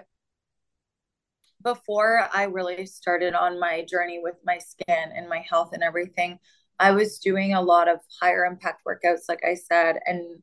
before 1.63 2.29
I 2.33 2.43
really 2.43 2.85
started 2.85 3.33
on 3.33 3.59
my 3.59 3.83
journey 3.83 4.19
with 4.23 4.35
my 4.45 4.57
skin 4.57 5.11
and 5.15 5.27
my 5.27 5.43
health 5.49 5.71
and 5.73 5.83
everything, 5.83 6.39
I 6.79 6.91
was 6.91 7.19
doing 7.19 7.53
a 7.53 7.61
lot 7.61 7.87
of 7.87 7.99
higher 8.21 8.45
impact 8.45 8.83
workouts, 8.87 9.23
like 9.27 9.43
I 9.43 9.55
said, 9.55 9.97
and 10.05 10.41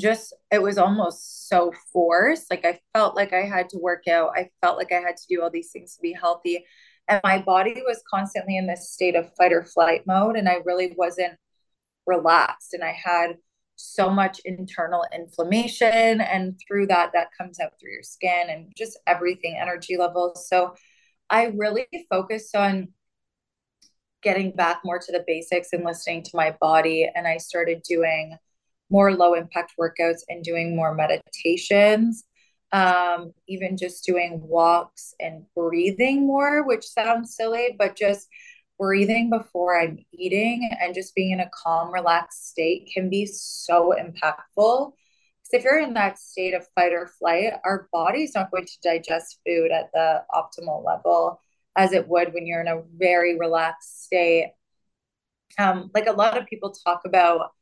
just 0.00 0.34
it 0.50 0.62
was 0.62 0.78
almost 0.78 1.48
so 1.48 1.72
forced. 1.92 2.50
Like 2.50 2.64
i 2.64 2.80
felt 2.92 3.14
like 3.14 3.32
i 3.32 3.42
had 3.42 3.68
to 3.70 3.78
work 3.78 4.08
out. 4.08 4.30
I 4.36 4.50
felt 4.60 4.76
like 4.76 4.92
i 4.92 5.00
had 5.00 5.16
to 5.16 5.26
do 5.28 5.42
all 5.42 5.50
these 5.50 5.70
things 5.70 5.94
to 5.96 6.02
be 6.02 6.12
healthy. 6.12 6.64
And 7.08 7.20
my 7.22 7.38
body 7.38 7.82
was 7.86 8.02
constantly 8.10 8.56
in 8.56 8.66
this 8.66 8.90
state 8.90 9.14
of 9.14 9.34
fight 9.36 9.52
or 9.52 9.64
flight 9.64 10.02
mode 10.06 10.36
and 10.36 10.48
i 10.48 10.58
really 10.64 10.94
wasn't 10.96 11.34
relaxed. 12.06 12.74
And 12.74 12.82
i 12.84 12.92
had 12.92 13.36
so 13.76 14.08
much 14.08 14.40
internal 14.44 15.04
inflammation 15.14 16.20
and 16.20 16.58
through 16.66 16.86
that 16.86 17.10
that 17.12 17.28
comes 17.36 17.58
out 17.60 17.72
through 17.80 17.90
your 17.90 18.04
skin 18.04 18.48
and 18.48 18.72
just 18.76 18.98
everything 19.06 19.58
energy 19.60 19.96
levels. 19.96 20.48
So 20.48 20.74
i 21.30 21.46
really 21.46 21.86
focused 22.10 22.56
on 22.56 22.88
getting 24.22 24.52
back 24.52 24.80
more 24.84 24.98
to 24.98 25.12
the 25.12 25.24
basics 25.26 25.72
and 25.72 25.84
listening 25.84 26.22
to 26.22 26.30
my 26.34 26.56
body 26.60 27.08
and 27.14 27.26
i 27.26 27.36
started 27.36 27.82
doing 27.82 28.36
more 28.94 29.12
low 29.12 29.34
impact 29.34 29.74
workouts 29.78 30.20
and 30.28 30.44
doing 30.44 30.76
more 30.76 30.94
meditations 30.94 32.24
um, 32.74 33.32
even 33.46 33.76
just 33.76 34.04
doing 34.04 34.40
walks 34.42 35.14
and 35.20 35.44
breathing 35.54 36.26
more, 36.26 36.66
which 36.66 36.84
sounds 36.84 37.36
silly, 37.36 37.76
but 37.78 37.94
just 37.94 38.28
breathing 38.80 39.30
before 39.30 39.80
I'm 39.80 40.04
eating 40.12 40.68
and 40.80 40.92
just 40.92 41.14
being 41.14 41.30
in 41.30 41.38
a 41.38 41.48
calm, 41.54 41.92
relaxed 41.92 42.48
state 42.50 42.90
can 42.92 43.08
be 43.08 43.26
so 43.26 43.94
impactful. 43.96 44.90
Because 44.90 45.52
if 45.52 45.62
you're 45.62 45.78
in 45.78 45.94
that 45.94 46.18
state 46.18 46.52
of 46.52 46.66
fight 46.74 46.92
or 46.92 47.06
flight, 47.06 47.52
our 47.64 47.88
body's 47.92 48.34
not 48.34 48.50
going 48.50 48.66
to 48.66 48.80
digest 48.82 49.38
food 49.46 49.70
at 49.70 49.90
the 49.94 50.24
optimal 50.34 50.84
level 50.84 51.40
as 51.76 51.92
it 51.92 52.08
would 52.08 52.34
when 52.34 52.44
you're 52.44 52.60
in 52.60 52.66
a 52.66 52.82
very 52.96 53.38
relaxed 53.38 54.04
state. 54.04 54.52
Um, 55.60 55.92
like 55.94 56.08
a 56.08 56.12
lot 56.12 56.36
of 56.36 56.46
people 56.46 56.72
talk 56.72 57.02
about 57.06 57.52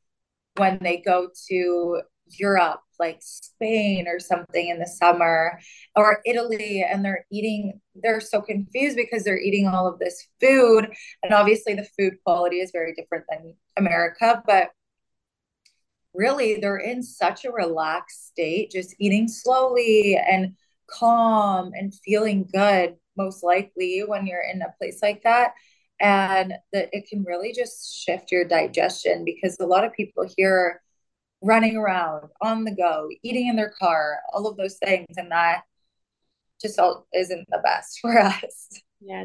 when 0.57 0.79
they 0.81 0.99
go 0.99 1.29
to 1.49 2.03
Europe, 2.39 2.81
like 2.99 3.19
Spain 3.21 4.07
or 4.07 4.19
something 4.19 4.69
in 4.69 4.79
the 4.79 4.87
summer, 4.87 5.59
or 5.97 6.21
Italy, 6.25 6.83
and 6.83 7.05
they're 7.05 7.27
eating, 7.31 7.81
they're 7.95 8.21
so 8.21 8.41
confused 8.41 8.97
because 8.97 9.25
they're 9.25 9.39
eating 9.39 9.67
all 9.67 9.87
of 9.87 9.99
this 9.99 10.27
food. 10.41 10.89
And 11.23 11.35
obviously, 11.35 11.75
the 11.75 11.89
food 11.99 12.15
quality 12.25 12.61
is 12.61 12.71
very 12.73 12.95
different 12.95 13.25
than 13.29 13.55
America, 13.77 14.43
but 14.47 14.71
really, 16.15 16.57
they're 16.57 16.77
in 16.77 17.03
such 17.03 17.45
a 17.45 17.53
relaxed 17.53 18.29
state, 18.29 18.71
just 18.71 18.95
eating 18.99 19.29
slowly 19.29 20.17
and 20.17 20.55
calm 20.87 21.73
and 21.75 21.95
feeling 22.05 22.49
good, 22.53 22.97
most 23.17 23.43
likely, 23.43 24.01
when 24.07 24.27
you're 24.27 24.45
in 24.53 24.63
a 24.63 24.75
place 24.79 25.01
like 25.03 25.23
that 25.25 25.53
and 26.03 26.53
that 26.73 26.91
it 26.93 27.09
can 27.09 27.25
really 27.25 27.53
just 27.55 27.97
shift 27.97 28.31
your 28.31 28.45
digestion 28.45 29.25
because 29.25 29.57
a 29.61 29.67
lot 29.67 29.85
of 29.85 29.93
people 29.95 30.29
here 30.37 30.83
running 31.43 31.77
around 31.77 32.29
on 32.43 32.65
the 32.65 32.75
go 32.75 33.09
eating 33.23 33.49
in 33.49 33.57
their 33.57 33.73
car 33.81 34.19
all 34.33 34.47
of 34.47 34.57
those 34.57 34.77
things 34.85 35.17
and 35.17 35.31
that 35.31 35.63
just 36.61 36.79
all 36.79 37.07
isn't 37.15 37.47
the 37.51 37.61
best 37.65 37.99
for 38.03 38.19
us. 38.19 38.69
Yeah 39.01 39.25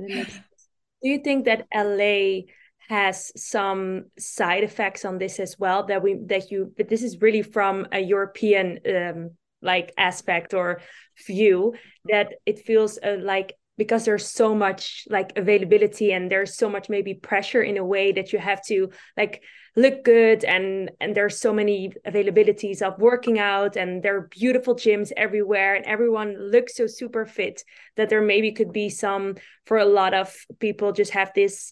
do 1.01 1.09
you 1.09 1.19
think 1.19 1.45
that 1.45 1.67
la 1.73 2.41
has 2.89 3.31
some 3.35 4.05
side 4.17 4.63
effects 4.63 5.03
on 5.03 5.17
this 5.17 5.39
as 5.39 5.57
well 5.59 5.85
that 5.85 6.01
we 6.01 6.15
that 6.25 6.51
you 6.51 6.73
but 6.77 6.87
this 6.87 7.03
is 7.03 7.21
really 7.21 7.41
from 7.41 7.85
a 7.91 7.99
european 7.99 8.79
um 8.95 9.31
like 9.61 9.91
aspect 9.97 10.53
or 10.53 10.79
view 11.25 11.73
that 12.09 12.33
it 12.45 12.59
feels 12.59 12.97
uh, 13.03 13.17
like 13.19 13.53
because 13.77 14.05
there's 14.05 14.27
so 14.27 14.55
much 14.55 15.05
like 15.09 15.37
availability 15.37 16.11
and 16.11 16.31
there's 16.31 16.55
so 16.55 16.67
much 16.69 16.89
maybe 16.89 17.13
pressure 17.13 17.61
in 17.61 17.77
a 17.77 17.85
way 17.85 18.11
that 18.11 18.33
you 18.33 18.39
have 18.39 18.63
to 18.65 18.89
like 19.15 19.43
look 19.75 20.03
good 20.03 20.43
and 20.43 20.89
and 20.99 21.15
there's 21.15 21.39
so 21.39 21.53
many 21.53 21.93
availabilities 22.05 22.81
of 22.81 22.99
working 22.99 23.37
out 23.37 23.77
and 23.77 24.01
there 24.01 24.17
are 24.17 24.27
beautiful 24.31 24.75
gyms 24.75 25.11
everywhere 25.15 25.75
and 25.75 25.85
everyone 25.85 26.35
looks 26.51 26.75
so 26.75 26.87
super 26.87 27.25
fit 27.25 27.63
that 27.95 28.09
there 28.09 28.21
maybe 28.21 28.51
could 28.51 28.73
be 28.73 28.89
some 28.89 29.35
for 29.65 29.77
a 29.77 29.85
lot 29.85 30.15
of 30.15 30.35
people 30.59 30.91
just 30.91 31.11
have 31.11 31.31
this 31.35 31.71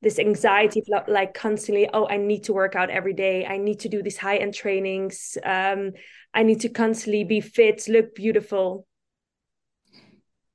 this 0.00 0.18
anxiety 0.18 0.82
like 1.06 1.34
constantly 1.34 1.88
oh 1.92 2.06
i 2.08 2.16
need 2.16 2.44
to 2.44 2.52
work 2.52 2.74
out 2.74 2.90
every 2.90 3.14
day. 3.14 3.46
I 3.46 3.56
need 3.56 3.80
to 3.80 3.88
do 3.88 4.02
these 4.02 4.18
high 4.18 4.36
end 4.36 4.54
trainings. 4.54 5.36
Um 5.44 5.92
i 6.32 6.42
need 6.42 6.60
to 6.60 6.68
constantly 6.70 7.24
be 7.24 7.40
fit 7.40 7.84
look 7.88 8.14
beautiful. 8.14 8.86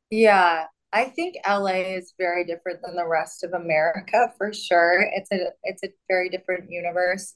Yeah 0.09 0.65
I 0.91 1.05
think 1.05 1.35
LA 1.47 1.95
is 1.95 2.13
very 2.17 2.45
different 2.45 2.81
than 2.83 2.95
the 2.95 3.07
rest 3.07 3.43
of 3.43 3.53
America 3.53 4.33
for 4.37 4.53
sure. 4.53 5.05
It's 5.13 5.31
a 5.31 5.49
it's 5.63 5.83
a 5.83 5.89
very 6.07 6.29
different 6.29 6.71
universe. 6.71 7.33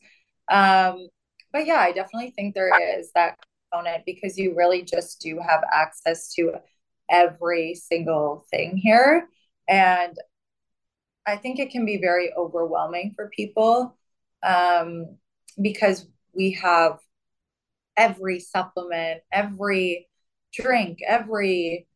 Um, 0.49 1.07
but 1.51 1.67
yeah, 1.67 1.79
I 1.79 1.91
definitely 1.91 2.31
think 2.31 2.55
there 2.55 2.71
is 2.97 3.11
that 3.13 3.37
component 3.71 4.05
because 4.05 4.37
you 4.37 4.55
really 4.55 4.81
just 4.81 5.21
do 5.21 5.39
have 5.47 5.63
access 5.71 6.33
to 6.33 6.53
every 7.09 7.75
single 7.75 8.45
thing 8.49 8.75
here. 8.75 9.27
And 9.69 10.17
I 11.25 11.37
think 11.37 11.59
it 11.59 11.69
can 11.69 11.85
be 11.85 11.97
very 11.97 12.33
overwhelming 12.35 13.13
for 13.15 13.29
people 13.29 13.95
um, 14.41 15.17
because 15.61 16.07
we 16.35 16.51
have 16.53 16.99
every 17.95 18.39
supplement, 18.39 19.21
every 19.31 20.09
drink, 20.51 20.99
every 21.07 21.87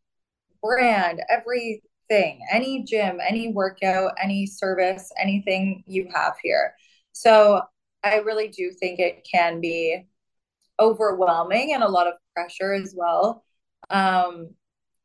brand, 0.67 1.21
everything, 1.29 2.41
any 2.51 2.83
gym, 2.83 3.19
any 3.25 3.51
workout, 3.53 4.11
any 4.21 4.45
service, 4.45 5.11
anything 5.19 5.83
you 5.87 6.07
have 6.13 6.35
here. 6.43 6.73
So 7.13 7.61
I 8.03 8.17
really 8.17 8.49
do 8.49 8.71
think 8.71 8.99
it 8.99 9.25
can 9.29 9.61
be 9.61 10.05
overwhelming 10.79 11.73
and 11.73 11.83
a 11.83 11.89
lot 11.89 12.07
of 12.07 12.13
pressure 12.35 12.73
as 12.73 12.93
well. 12.95 13.43
Um, 13.89 14.49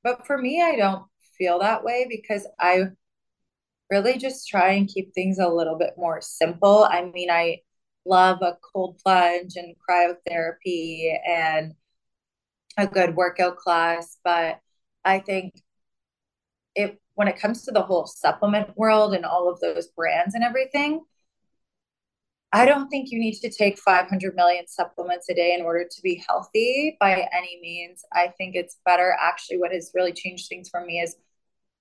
but 0.02 0.26
for 0.26 0.36
me, 0.36 0.60
I 0.60 0.76
don't 0.76 1.04
feel 1.38 1.60
that 1.60 1.84
way 1.84 2.06
because 2.08 2.46
I 2.58 2.88
really 3.90 4.18
just 4.18 4.48
try 4.48 4.72
and 4.72 4.88
keep 4.88 5.14
things 5.14 5.38
a 5.38 5.48
little 5.48 5.78
bit 5.78 5.94
more 5.96 6.20
simple. 6.20 6.84
I 6.90 7.04
mean, 7.04 7.30
I 7.30 7.58
love 8.04 8.42
a 8.42 8.56
cold 8.72 8.98
plunge 9.02 9.54
and 9.56 9.76
cryotherapy 9.88 11.14
and 11.26 11.74
a 12.76 12.86
good 12.86 13.14
workout 13.14 13.58
class, 13.58 14.18
but 14.24 14.60
I 15.04 15.18
think 15.18 15.54
it 16.74 17.00
when 17.14 17.28
it 17.28 17.38
comes 17.38 17.62
to 17.64 17.72
the 17.72 17.82
whole 17.82 18.06
supplement 18.06 18.76
world 18.76 19.14
and 19.14 19.24
all 19.24 19.50
of 19.50 19.60
those 19.60 19.88
brands 19.88 20.34
and 20.34 20.42
everything, 20.42 21.02
I 22.52 22.64
don't 22.64 22.88
think 22.88 23.10
you 23.10 23.18
need 23.18 23.34
to 23.40 23.50
take 23.50 23.78
500 23.78 24.34
million 24.34 24.66
supplements 24.66 25.28
a 25.28 25.34
day 25.34 25.54
in 25.58 25.64
order 25.64 25.84
to 25.84 26.02
be 26.02 26.22
healthy 26.26 26.96
by 27.00 27.28
any 27.32 27.58
means. 27.60 28.04
I 28.12 28.28
think 28.38 28.54
it's 28.54 28.78
better. 28.84 29.16
Actually, 29.20 29.58
what 29.58 29.72
has 29.72 29.90
really 29.94 30.12
changed 30.12 30.48
things 30.48 30.68
for 30.68 30.84
me 30.84 31.00
is 31.00 31.16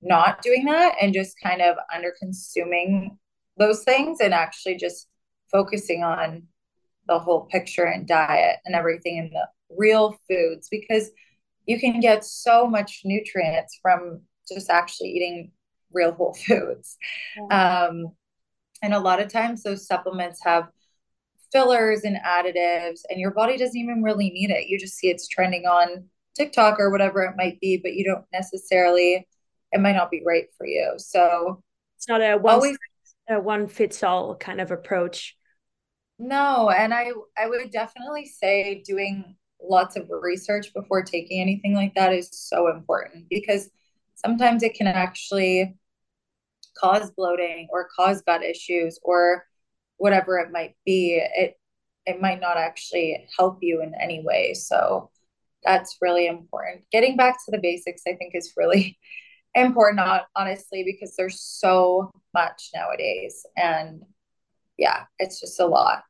not 0.02 0.42
doing 0.42 0.66
that 0.66 0.96
and 1.02 1.14
just 1.14 1.36
kind 1.42 1.62
of 1.62 1.76
under 1.94 2.14
consuming 2.20 3.18
those 3.58 3.84
things 3.84 4.20
and 4.22 4.34
actually 4.34 4.76
just 4.76 5.08
focusing 5.52 6.04
on 6.04 6.44
the 7.08 7.20
whole 7.20 7.46
picture 7.46 7.86
and 7.86 8.08
diet 8.08 8.58
and 8.66 8.76
everything 8.76 9.18
in 9.18 9.30
the 9.32 9.48
real 9.78 10.16
foods 10.30 10.68
because 10.70 11.10
you 11.66 11.80
can 11.80 12.00
get 12.00 12.26
so 12.26 12.68
much 12.68 13.02
nutrients 13.04 13.80
from 13.82 14.22
just 14.48 14.70
actually 14.70 15.10
eating 15.10 15.52
real 15.94 16.12
whole 16.12 16.34
foods. 16.48 16.98
Um, 17.50 18.14
and 18.82 18.94
a 18.94 19.00
lot 19.00 19.22
of 19.22 19.32
times 19.32 19.64
those 19.64 19.86
supplements 19.86 20.42
have 20.44 20.68
fillers 21.52 22.04
and 22.04 22.18
additives, 22.26 23.02
and 23.10 23.20
your 23.20 23.32
body 23.32 23.58
doesn't 23.58 23.78
even 23.78 24.02
really 24.02 24.30
need 24.32 24.50
it. 24.50 24.68
You 24.68 24.80
just 24.80 24.96
see 24.96 25.10
it's 25.10 25.28
trending 25.28 25.66
on 25.66 26.06
TikTok 26.36 26.80
or 26.80 26.90
whatever 26.90 27.24
it 27.24 27.36
might 27.38 27.60
be, 27.60 27.78
but 27.78 27.94
you 27.94 28.06
don't 28.06 28.26
necessarily, 28.34 29.28
it 29.72 29.82
might 29.82 29.96
not 29.96 30.10
be 30.10 30.24
right 30.26 30.46
for 30.58 30.66
you. 30.66 30.94
So 30.98 31.62
it's 31.98 32.08
not 32.08 32.22
a 32.22 32.38
one, 32.38 32.56
always, 32.56 32.78
a 33.30 33.40
one 33.40 33.68
fits 33.68 34.02
all 34.02 34.36
kind 34.36 34.62
of 34.62 34.72
approach. 34.72 35.38
No, 36.18 36.70
and 36.70 36.94
I 36.94 37.12
I 37.38 37.48
would 37.48 37.72
definitely 37.72 38.26
say 38.26 38.82
doing 38.86 39.36
lots 39.64 39.96
of 39.96 40.10
research 40.10 40.74
before 40.74 41.04
taking 41.04 41.42
anything 41.42 41.74
like 41.74 41.94
that 41.96 42.14
is 42.14 42.30
so 42.32 42.70
important 42.70 43.28
because 43.30 43.70
sometimes 44.16 44.64
it 44.64 44.74
can 44.74 44.88
actually 44.88 45.76
cause 46.78 47.12
bloating 47.12 47.68
or 47.72 47.90
cause 47.96 48.22
gut 48.22 48.44
issues 48.44 49.00
or 49.04 49.46
whatever 49.98 50.38
it 50.40 50.52
might 50.52 50.76
be. 50.86 51.22
It 51.36 51.58
it 52.06 52.20
might 52.20 52.42
not 52.42 52.58
actually 52.58 53.28
help 53.38 53.60
you 53.62 53.82
in 53.82 53.94
any 54.02 54.24
way. 54.24 54.54
So 54.56 55.12
that's 55.64 55.98
really 56.02 56.26
important. 56.28 56.84
Getting 56.92 57.16
back 57.16 57.38
to 57.46 57.52
the 57.52 57.60
basics 57.60 58.02
i 58.08 58.16
think 58.16 58.34
is 58.34 58.54
really 58.58 58.98
important 59.56 60.00
honestly 60.36 60.84
because 60.84 61.16
there's 61.16 61.40
so 61.40 62.12
much 62.34 62.70
nowadays. 62.74 63.46
And 63.58 64.02
yeah 64.78 65.04
it's 65.20 65.40
just 65.40 65.60
a 65.60 65.66
lot 65.66 66.04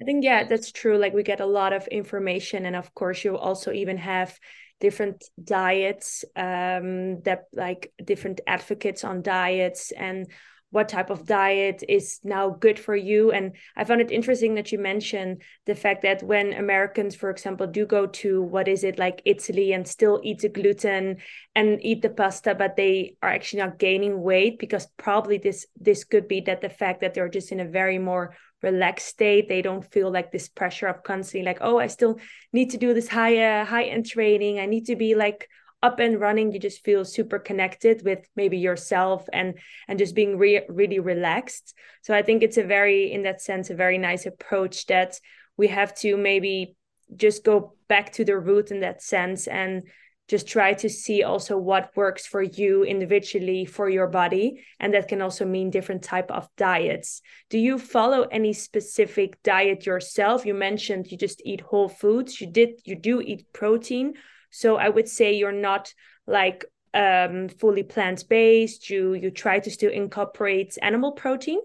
i 0.00 0.04
think 0.04 0.24
yeah 0.24 0.44
that's 0.44 0.72
true 0.72 0.98
like 0.98 1.12
we 1.12 1.22
get 1.22 1.40
a 1.40 1.46
lot 1.46 1.72
of 1.72 1.86
information 1.88 2.66
and 2.66 2.76
of 2.76 2.94
course 2.94 3.24
you 3.24 3.36
also 3.36 3.72
even 3.72 3.96
have 3.96 4.38
different 4.80 5.24
diets 5.42 6.24
um, 6.36 7.20
that 7.22 7.46
like 7.52 7.92
different 8.04 8.40
advocates 8.46 9.02
on 9.04 9.22
diets 9.22 9.90
and 9.92 10.28
what 10.70 10.88
type 10.88 11.08
of 11.08 11.24
diet 11.26 11.82
is 11.88 12.20
now 12.24 12.50
good 12.50 12.78
for 12.78 12.94
you. 12.94 13.32
And 13.32 13.52
i 13.76 13.84
found 13.84 14.00
it 14.00 14.10
interesting 14.10 14.54
that 14.54 14.70
you 14.70 14.78
mentioned 14.78 15.42
the 15.66 15.74
fact 15.74 16.02
that 16.02 16.22
when 16.22 16.52
americans 16.52 17.14
for 17.14 17.30
example 17.30 17.66
do 17.66 17.86
go 17.86 18.06
to 18.06 18.42
what 18.42 18.68
is 18.68 18.84
it 18.84 18.98
like 18.98 19.22
italy 19.24 19.72
and 19.72 19.86
still 19.86 20.20
eat 20.22 20.40
the 20.40 20.48
gluten 20.48 21.16
and 21.54 21.84
eat 21.84 22.02
the 22.02 22.10
pasta 22.10 22.54
but 22.54 22.76
they 22.76 23.16
are 23.22 23.30
actually 23.30 23.62
not 23.62 23.78
gaining 23.78 24.20
weight 24.20 24.58
because 24.58 24.86
probably 24.96 25.38
this 25.38 25.66
this 25.80 26.04
could 26.04 26.28
be 26.28 26.40
that 26.40 26.60
the 26.60 26.68
fact 26.68 27.00
that 27.00 27.14
they're 27.14 27.28
just 27.28 27.52
in 27.52 27.60
a 27.60 27.64
very 27.64 27.98
more 27.98 28.36
relaxed 28.62 29.06
state. 29.06 29.48
They 29.48 29.62
don't 29.62 29.84
feel 29.84 30.10
like 30.10 30.32
this 30.32 30.48
pressure 30.48 30.86
of 30.86 31.02
constantly 31.02 31.44
like 31.44 31.58
oh 31.60 31.78
i 31.78 31.86
still 31.86 32.18
need 32.52 32.70
to 32.70 32.78
do 32.78 32.94
this 32.94 33.08
high 33.08 33.38
uh, 33.38 33.64
high 33.64 33.84
end 33.84 34.06
training. 34.06 34.58
I 34.60 34.66
need 34.66 34.86
to 34.86 34.96
be 34.96 35.14
like 35.14 35.48
up 35.82 36.00
and 36.00 36.20
running. 36.20 36.52
You 36.52 36.58
just 36.58 36.84
feel 36.84 37.04
super 37.04 37.38
connected 37.38 38.04
with 38.04 38.28
maybe 38.34 38.58
yourself 38.58 39.28
and 39.32 39.58
and 39.86 39.98
just 39.98 40.14
being 40.14 40.38
re- 40.38 40.66
really 40.68 40.98
relaxed. 40.98 41.74
So 42.02 42.14
i 42.14 42.22
think 42.22 42.42
it's 42.42 42.58
a 42.58 42.64
very 42.64 43.12
in 43.12 43.22
that 43.22 43.40
sense 43.40 43.70
a 43.70 43.74
very 43.74 43.98
nice 43.98 44.26
approach 44.26 44.86
that 44.86 45.20
we 45.56 45.68
have 45.68 45.94
to 45.96 46.16
maybe 46.16 46.76
just 47.16 47.44
go 47.44 47.74
back 47.88 48.12
to 48.12 48.24
the 48.24 48.38
root 48.38 48.70
in 48.70 48.80
that 48.80 49.02
sense 49.02 49.46
and 49.46 49.82
just 50.28 50.46
try 50.46 50.74
to 50.74 50.88
see 50.88 51.22
also 51.22 51.56
what 51.56 51.90
works 51.96 52.26
for 52.26 52.42
you 52.42 52.84
individually 52.84 53.64
for 53.64 53.88
your 53.88 54.06
body 54.06 54.64
and 54.78 54.94
that 54.94 55.08
can 55.08 55.22
also 55.22 55.44
mean 55.44 55.70
different 55.70 56.02
type 56.02 56.30
of 56.30 56.48
diets 56.56 57.22
do 57.50 57.58
you 57.58 57.78
follow 57.78 58.22
any 58.22 58.52
specific 58.52 59.42
diet 59.42 59.86
yourself 59.86 60.46
you 60.46 60.54
mentioned 60.54 61.10
you 61.10 61.16
just 61.16 61.42
eat 61.44 61.60
whole 61.60 61.88
foods 61.88 62.40
you 62.40 62.46
did 62.46 62.80
you 62.84 62.94
do 62.94 63.20
eat 63.20 63.46
protein 63.52 64.14
so 64.50 64.76
I 64.76 64.88
would 64.88 65.08
say 65.08 65.34
you're 65.34 65.52
not 65.52 65.92
like 66.26 66.64
um, 66.94 67.48
fully 67.48 67.82
plant 67.82 68.28
based. 68.28 68.90
You 68.90 69.14
you 69.14 69.30
try 69.30 69.58
to 69.60 69.70
still 69.70 69.92
incorporate 69.92 70.76
animal 70.80 71.12
protein. 71.12 71.60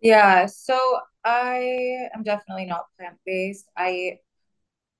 Yeah, 0.00 0.46
so 0.46 0.78
I 1.24 2.08
am 2.14 2.22
definitely 2.22 2.66
not 2.66 2.86
plant 2.98 3.16
based. 3.24 3.66
I 3.76 4.18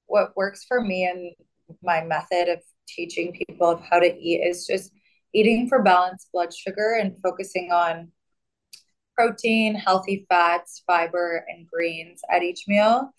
what 0.06 0.36
works 0.36 0.64
for 0.64 0.80
me 0.80 1.04
and 1.06 1.34
my 1.82 2.02
method 2.02 2.48
of 2.48 2.60
teaching 2.86 3.32
people 3.32 3.68
of 3.68 3.80
how 3.80 3.98
to 3.98 4.16
eat 4.18 4.40
is 4.40 4.66
just 4.66 4.92
eating 5.32 5.68
for 5.68 5.82
balanced 5.82 6.28
blood 6.32 6.54
sugar 6.54 6.98
and 7.00 7.16
focusing 7.22 7.72
on 7.72 8.10
protein, 9.16 9.74
healthy 9.74 10.26
fats, 10.28 10.82
fiber, 10.86 11.44
and 11.48 11.66
greens 11.68 12.20
at 12.30 12.42
each 12.42 12.64
meal 12.66 13.12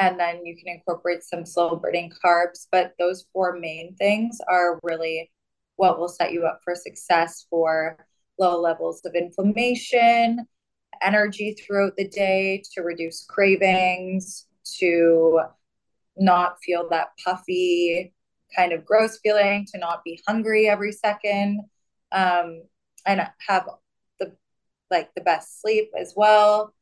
and 0.00 0.18
then 0.18 0.44
you 0.44 0.56
can 0.56 0.74
incorporate 0.74 1.22
some 1.22 1.44
slow 1.44 1.76
burning 1.76 2.10
carbs. 2.24 2.66
But 2.72 2.94
those 2.98 3.26
four 3.32 3.58
main 3.58 3.94
things 3.96 4.38
are 4.48 4.80
really 4.82 5.30
what 5.76 5.98
will 5.98 6.08
set 6.08 6.32
you 6.32 6.46
up 6.46 6.60
for 6.64 6.74
success 6.74 7.46
for 7.50 7.98
low 8.38 8.60
levels 8.60 9.02
of 9.04 9.14
inflammation, 9.14 10.46
energy 11.02 11.54
throughout 11.54 11.96
the 11.96 12.08
day, 12.08 12.62
to 12.74 12.82
reduce 12.82 13.24
cravings, 13.26 14.46
to 14.78 15.40
not 16.16 16.56
feel 16.62 16.88
that 16.90 17.08
puffy 17.24 18.12
kind 18.54 18.72
of 18.72 18.84
gross 18.84 19.18
feeling, 19.22 19.64
to 19.72 19.78
not 19.78 20.02
be 20.04 20.20
hungry 20.26 20.68
every 20.68 20.92
second, 20.92 21.60
um, 22.12 22.62
and 23.06 23.20
have 23.48 23.68
the 24.18 24.36
like 24.90 25.10
the 25.14 25.20
best 25.20 25.60
sleep 25.60 25.90
as 25.98 26.14
well 26.16 26.74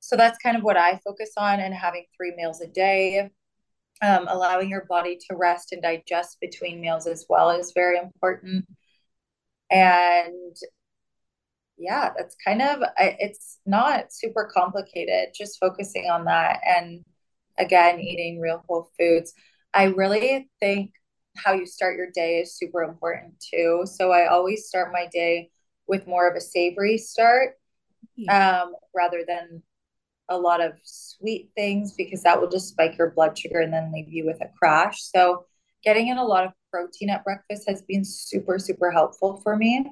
so 0.00 0.16
that's 0.16 0.38
kind 0.38 0.56
of 0.56 0.62
what 0.62 0.76
I 0.76 0.98
focus 1.04 1.32
on 1.36 1.60
and 1.60 1.74
having 1.74 2.06
three 2.16 2.34
meals 2.34 2.60
a 2.60 2.66
day. 2.66 3.30
Um, 4.02 4.28
allowing 4.28 4.70
your 4.70 4.86
body 4.86 5.18
to 5.28 5.36
rest 5.36 5.72
and 5.72 5.82
digest 5.82 6.38
between 6.40 6.80
meals 6.80 7.06
as 7.06 7.26
well 7.28 7.50
is 7.50 7.72
very 7.74 7.98
important. 7.98 8.66
And 9.70 10.56
yeah, 11.76 12.10
that's 12.16 12.34
kind 12.42 12.62
of, 12.62 12.78
it's 12.98 13.58
not 13.66 14.10
super 14.10 14.50
complicated, 14.54 15.34
just 15.36 15.60
focusing 15.60 16.08
on 16.10 16.24
that. 16.24 16.60
And 16.66 17.04
again, 17.60 18.00
eating 18.00 18.40
real 18.40 18.64
whole 18.68 18.90
foods. 18.98 19.32
I 19.72 19.84
really 19.84 20.50
think 20.58 20.92
how 21.36 21.52
you 21.52 21.66
start 21.66 21.96
your 21.96 22.10
day 22.12 22.38
is 22.40 22.56
super 22.56 22.82
important 22.82 23.34
too. 23.38 23.84
So 23.84 24.10
I 24.10 24.28
always 24.28 24.66
start 24.66 24.92
my 24.92 25.06
day 25.12 25.50
with 25.86 26.06
more 26.06 26.28
of 26.28 26.36
a 26.36 26.40
savory 26.40 26.98
start 26.98 27.54
um, 28.28 28.74
rather 28.94 29.24
than 29.26 29.62
a 30.28 30.38
lot 30.38 30.60
of 30.60 30.72
sweet 30.84 31.50
things 31.56 31.94
because 31.94 32.22
that 32.22 32.40
will 32.40 32.48
just 32.48 32.68
spike 32.68 32.96
your 32.98 33.10
blood 33.10 33.36
sugar 33.36 33.60
and 33.60 33.72
then 33.72 33.92
leave 33.92 34.08
you 34.08 34.26
with 34.26 34.40
a 34.40 34.48
crash. 34.58 35.02
So, 35.02 35.44
getting 35.82 36.08
in 36.08 36.18
a 36.18 36.24
lot 36.24 36.44
of 36.44 36.52
protein 36.70 37.10
at 37.10 37.24
breakfast 37.24 37.64
has 37.68 37.82
been 37.82 38.04
super, 38.04 38.58
super 38.58 38.90
helpful 38.90 39.40
for 39.42 39.56
me. 39.56 39.84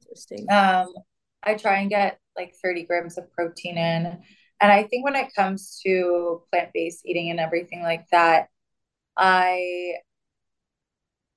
Interesting. 0.00 0.46
Um, 0.50 0.94
I 1.42 1.54
try 1.54 1.80
and 1.80 1.90
get 1.90 2.18
like 2.36 2.54
30 2.62 2.84
grams 2.84 3.18
of 3.18 3.30
protein 3.32 3.76
in. 3.76 4.22
And 4.64 4.72
I 4.72 4.84
think 4.84 5.04
when 5.04 5.14
it 5.14 5.34
comes 5.34 5.78
to 5.84 6.40
plant-based 6.50 7.04
eating 7.04 7.28
and 7.28 7.38
everything 7.38 7.82
like 7.82 8.08
that, 8.12 8.48
I 9.14 9.96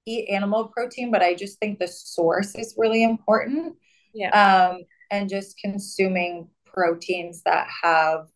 eat 0.06 0.30
animal 0.30 0.70
protein, 0.70 1.12
but 1.12 1.22
I 1.22 1.34
just 1.34 1.60
think 1.60 1.78
the 1.78 1.90
source 1.90 2.56
is 2.56 2.76
really 2.78 3.04
important. 3.04 3.76
Yeah. 4.13 4.30
Um, 4.30 4.84
and 5.12 5.28
just 5.28 5.60
consuming 5.60 6.48
proteins 6.66 7.42
that 7.44 7.68
have 7.84 8.28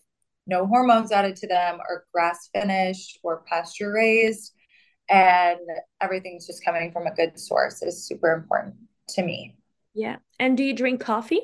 no 0.45 0.67
hormones 0.67 1.13
added 1.13 1.37
to 1.37 1.47
them 1.47 1.79
or 1.87 2.05
grass 2.13 2.49
finished 2.53 3.17
or 3.23 3.45
pasture 3.47 3.93
raised 3.93 4.53
and 5.09 5.61
everything's 6.01 6.45
just 6.45 6.65
coming 6.65 6.91
from 6.91 7.07
a 7.07 7.15
good 7.15 7.39
source 7.39 7.81
is 7.81 8.05
super 8.05 8.33
important 8.33 8.75
to 9.11 9.23
me. 9.23 9.55
Yeah. 9.93 10.17
And 10.37 10.57
do 10.57 10.65
you 10.65 10.73
drink 10.73 10.99
coffee? 10.99 11.43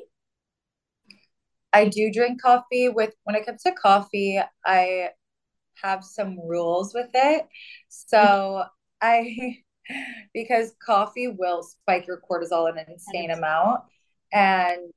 I 1.72 1.86
do 1.86 2.10
drink 2.12 2.40
coffee 2.40 2.88
with 2.88 3.14
when 3.24 3.36
it 3.36 3.46
comes 3.46 3.62
to 3.62 3.72
coffee, 3.72 4.40
I 4.64 5.10
have 5.82 6.04
some 6.04 6.38
rules 6.46 6.94
with 6.94 7.10
it. 7.14 7.46
So 7.88 8.64
I 9.00 9.58
because 10.34 10.74
coffee 10.84 11.28
will 11.28 11.62
spike 11.62 12.06
your 12.06 12.20
cortisol 12.30 12.68
an 12.70 12.84
insane 12.88 13.30
amount 13.30 13.80
and 14.32 14.92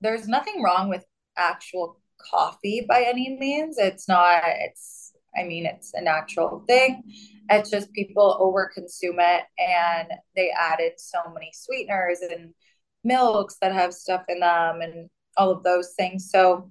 there's 0.00 0.26
nothing 0.26 0.62
wrong 0.62 0.88
with 0.88 1.04
actual 1.36 2.00
coffee 2.30 2.84
by 2.88 3.02
any 3.02 3.36
means. 3.38 3.78
It's 3.78 4.08
not 4.08 4.42
it's 4.44 5.12
I 5.36 5.44
mean 5.44 5.66
it's 5.66 5.92
a 5.94 6.00
natural 6.02 6.64
thing. 6.66 7.02
It's 7.50 7.70
just 7.70 7.92
people 7.92 8.38
overconsume 8.40 9.18
it 9.18 9.44
and 9.58 10.08
they 10.36 10.50
added 10.50 10.92
so 10.98 11.18
many 11.32 11.50
sweeteners 11.52 12.20
and 12.20 12.54
milks 13.04 13.56
that 13.60 13.72
have 13.72 13.94
stuff 13.94 14.24
in 14.28 14.40
them 14.40 14.80
and 14.82 15.08
all 15.36 15.50
of 15.50 15.62
those 15.62 15.94
things. 15.96 16.30
So 16.30 16.70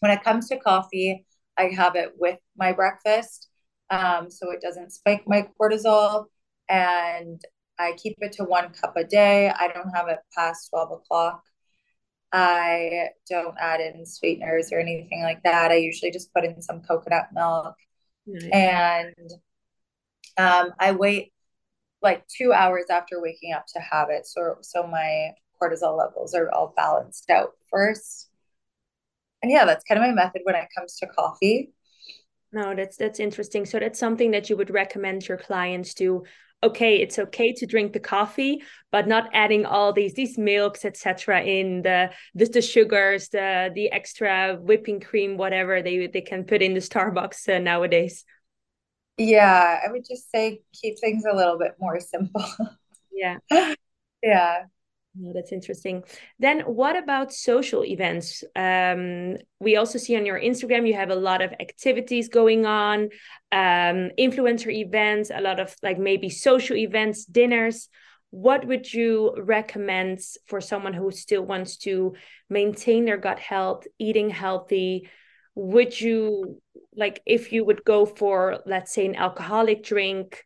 when 0.00 0.10
it 0.10 0.24
comes 0.24 0.48
to 0.48 0.58
coffee, 0.58 1.24
I 1.56 1.64
have 1.64 1.96
it 1.96 2.12
with 2.18 2.38
my 2.56 2.72
breakfast 2.72 3.48
um, 3.90 4.30
so 4.30 4.50
it 4.50 4.60
doesn't 4.60 4.92
spike 4.92 5.24
my 5.26 5.48
cortisol. 5.60 6.26
And 6.68 7.40
I 7.78 7.92
keep 7.92 8.16
it 8.18 8.32
to 8.32 8.44
one 8.44 8.72
cup 8.72 8.96
a 8.96 9.04
day. 9.04 9.50
I 9.50 9.68
don't 9.68 9.90
have 9.94 10.08
it 10.08 10.18
past 10.34 10.70
12 10.70 10.92
o'clock. 10.92 11.42
I 12.32 13.08
don't 13.28 13.54
add 13.60 13.80
in 13.80 14.04
sweeteners 14.04 14.72
or 14.72 14.80
anything 14.80 15.22
like 15.22 15.42
that. 15.44 15.70
I 15.70 15.76
usually 15.76 16.10
just 16.10 16.32
put 16.34 16.44
in 16.44 16.60
some 16.60 16.82
coconut 16.82 17.28
milk. 17.32 17.74
Nice. 18.26 18.50
And 18.52 19.32
um, 20.36 20.72
I 20.78 20.92
wait 20.92 21.32
like 22.02 22.26
two 22.26 22.52
hours 22.52 22.86
after 22.90 23.22
waking 23.22 23.52
up 23.52 23.66
to 23.74 23.80
have 23.80 24.08
it. 24.10 24.26
So, 24.26 24.56
so 24.62 24.86
my 24.86 25.30
cortisol 25.60 25.98
levels 25.98 26.34
are 26.34 26.50
all 26.52 26.72
balanced 26.76 27.30
out 27.30 27.52
first. 27.70 28.28
And 29.42 29.52
yeah, 29.52 29.64
that's 29.64 29.84
kind 29.84 30.00
of 30.00 30.06
my 30.06 30.12
method 30.12 30.42
when 30.44 30.54
it 30.54 30.68
comes 30.76 30.96
to 30.98 31.06
coffee. 31.06 31.72
No, 32.52 32.74
that's 32.74 32.96
that's 32.96 33.20
interesting. 33.20 33.66
So 33.66 33.78
that's 33.78 33.98
something 33.98 34.30
that 34.30 34.48
you 34.48 34.56
would 34.56 34.70
recommend 34.70 35.28
your 35.28 35.38
clients 35.38 35.94
to 35.94 36.24
okay, 36.62 36.96
it's 36.96 37.18
okay 37.18 37.52
to 37.52 37.66
drink 37.66 37.92
the 37.92 38.00
coffee, 38.00 38.62
but 38.90 39.06
not 39.06 39.28
adding 39.32 39.66
all 39.66 39.92
these 39.92 40.14
these 40.14 40.38
milks, 40.38 40.84
etc. 40.84 41.42
in 41.42 41.82
the, 41.82 42.10
the 42.34 42.46
the 42.46 42.62
sugars, 42.62 43.28
the 43.28 43.70
the 43.74 43.90
extra 43.92 44.56
whipping 44.56 45.00
cream, 45.00 45.36
whatever 45.36 45.82
they 45.82 46.06
they 46.06 46.22
can 46.22 46.44
put 46.44 46.62
in 46.62 46.74
the 46.74 46.80
Starbucks 46.80 47.54
uh, 47.54 47.58
nowadays. 47.58 48.24
Yeah, 49.18 49.80
I 49.84 49.90
would 49.90 50.04
just 50.06 50.30
say 50.30 50.60
keep 50.72 50.98
things 50.98 51.24
a 51.30 51.34
little 51.34 51.58
bit 51.58 51.72
more 51.78 52.00
simple. 52.00 52.44
Yeah. 53.12 53.38
yeah. 54.22 54.64
No, 55.18 55.32
that's 55.32 55.52
interesting. 55.52 56.04
Then, 56.38 56.60
what 56.60 56.94
about 56.96 57.32
social 57.32 57.84
events? 57.84 58.44
Um, 58.54 59.36
we 59.60 59.76
also 59.76 59.98
see 59.98 60.14
on 60.16 60.26
your 60.26 60.38
Instagram 60.38 60.86
you 60.86 60.92
have 60.94 61.10
a 61.10 61.16
lot 61.16 61.40
of 61.40 61.54
activities 61.58 62.28
going 62.28 62.66
on, 62.66 63.08
um, 63.50 64.10
influencer 64.18 64.70
events, 64.70 65.30
a 65.34 65.40
lot 65.40 65.58
of 65.58 65.74
like 65.82 65.98
maybe 65.98 66.28
social 66.28 66.76
events, 66.76 67.24
dinners. 67.24 67.88
What 68.30 68.66
would 68.66 68.92
you 68.92 69.34
recommend 69.38 70.20
for 70.46 70.60
someone 70.60 70.92
who 70.92 71.10
still 71.10 71.42
wants 71.42 71.78
to 71.78 72.14
maintain 72.50 73.06
their 73.06 73.16
gut 73.16 73.38
health, 73.38 73.86
eating 73.98 74.28
healthy? 74.28 75.08
Would 75.54 75.98
you 75.98 76.60
like 76.94 77.22
if 77.24 77.52
you 77.52 77.64
would 77.64 77.84
go 77.84 78.04
for, 78.04 78.58
let's 78.66 78.92
say, 78.92 79.06
an 79.06 79.14
alcoholic 79.16 79.82
drink? 79.82 80.44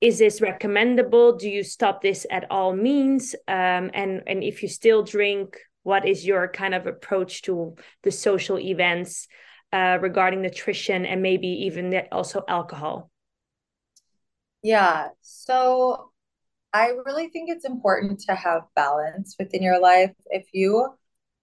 Is 0.00 0.18
this 0.18 0.40
recommendable? 0.40 1.38
Do 1.38 1.48
you 1.48 1.62
stop 1.62 2.02
this 2.02 2.26
at 2.30 2.50
all 2.50 2.74
means? 2.74 3.34
Um, 3.48 3.90
and 3.94 4.22
and 4.26 4.44
if 4.44 4.62
you 4.62 4.68
still 4.68 5.02
drink 5.02 5.58
what 5.82 6.04
is 6.04 6.26
your 6.26 6.48
kind 6.48 6.74
of 6.74 6.88
approach 6.88 7.42
to 7.42 7.76
the 8.02 8.10
social 8.10 8.58
events 8.58 9.28
uh, 9.72 9.98
regarding 10.00 10.42
nutrition 10.42 11.06
and 11.06 11.22
maybe 11.22 11.46
even 11.46 11.94
also 12.10 12.42
alcohol? 12.48 13.08
Yeah. 14.62 15.08
So 15.22 16.10
i 16.72 16.88
really 17.06 17.28
think 17.28 17.48
it's 17.48 17.64
important 17.64 18.20
to 18.20 18.34
have 18.34 18.62
balance 18.74 19.36
within 19.38 19.62
your 19.62 19.80
life. 19.80 20.12
If 20.26 20.46
you 20.52 20.88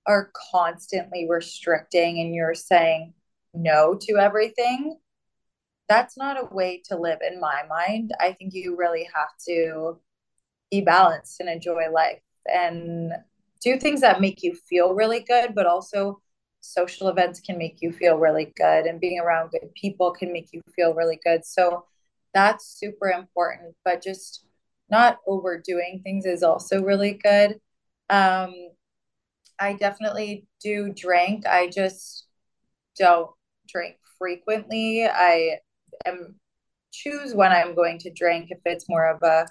are 0.05 0.29
constantly 0.51 1.25
restricting 1.29 2.19
and 2.19 2.35
you're 2.35 2.53
saying 2.53 3.13
no 3.53 3.97
to 4.01 4.17
everything 4.17 4.97
that's 5.89 6.17
not 6.17 6.41
a 6.41 6.53
way 6.53 6.81
to 6.85 6.97
live 6.97 7.19
in 7.27 7.39
my 7.39 7.63
mind. 7.67 8.11
I 8.19 8.33
think 8.33 8.53
you 8.53 8.75
really 8.77 9.07
have 9.13 9.29
to 9.47 9.99
be 10.71 10.81
balanced 10.81 11.39
and 11.39 11.49
enjoy 11.49 11.89
life 11.91 12.21
and 12.45 13.13
do 13.61 13.77
things 13.79 14.01
that 14.01 14.21
make 14.21 14.43
you 14.43 14.55
feel 14.67 14.93
really 14.93 15.21
good, 15.21 15.53
but 15.55 15.65
also 15.65 16.19
social 16.61 17.09
events 17.09 17.39
can 17.39 17.57
make 17.57 17.77
you 17.81 17.91
feel 17.91 18.17
really 18.17 18.53
good 18.55 18.85
and 18.85 18.99
being 18.99 19.19
around 19.19 19.51
good 19.51 19.73
people 19.75 20.11
can 20.11 20.31
make 20.31 20.49
you 20.51 20.61
feel 20.75 20.93
really 20.93 21.19
good. 21.23 21.45
So 21.45 21.85
that's 22.33 22.65
super 22.79 23.09
important, 23.09 23.75
but 23.83 24.01
just 24.01 24.45
not 24.89 25.19
overdoing 25.27 26.01
things 26.03 26.25
is 26.25 26.43
also 26.43 26.81
really 26.81 27.13
good. 27.13 27.59
Um, 28.09 28.53
I 29.59 29.73
definitely 29.73 30.47
do 30.61 30.91
drink. 30.93 31.45
I 31.45 31.67
just 31.67 32.27
don't 32.97 33.29
drink 33.67 33.97
frequently. 34.17 35.05
I 35.05 35.59
am 36.05 36.35
choose 36.91 37.33
when 37.33 37.51
I'm 37.51 37.75
going 37.75 37.97
to 37.99 38.11
drink 38.11 38.49
if 38.51 38.59
it's 38.65 38.87
more 38.87 39.09
of 39.09 39.21
a 39.23 39.47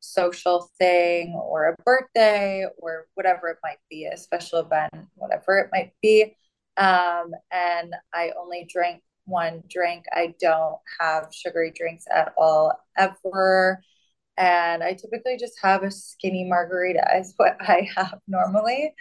social 0.00 0.70
thing 0.78 1.34
or 1.34 1.68
a 1.68 1.82
birthday 1.84 2.66
or 2.78 3.06
whatever 3.14 3.48
it 3.48 3.58
might 3.62 3.78
be, 3.90 4.06
a 4.06 4.16
special 4.16 4.60
event, 4.60 4.92
whatever 5.14 5.58
it 5.58 5.70
might 5.72 5.92
be. 6.02 6.36
Um, 6.76 7.32
and 7.50 7.94
I 8.14 8.32
only 8.38 8.66
drink 8.70 9.02
one 9.24 9.62
drink. 9.68 10.04
I 10.12 10.34
don't 10.40 10.78
have 11.00 11.28
sugary 11.32 11.72
drinks 11.74 12.04
at 12.12 12.32
all 12.36 12.72
ever. 12.96 13.82
And 14.36 14.82
I 14.82 14.94
typically 14.94 15.36
just 15.36 15.58
have 15.62 15.82
a 15.82 15.90
skinny 15.90 16.44
margarita 16.44 17.04
is 17.18 17.34
what 17.36 17.56
I 17.60 17.88
have 17.96 18.20
normally. 18.26 18.94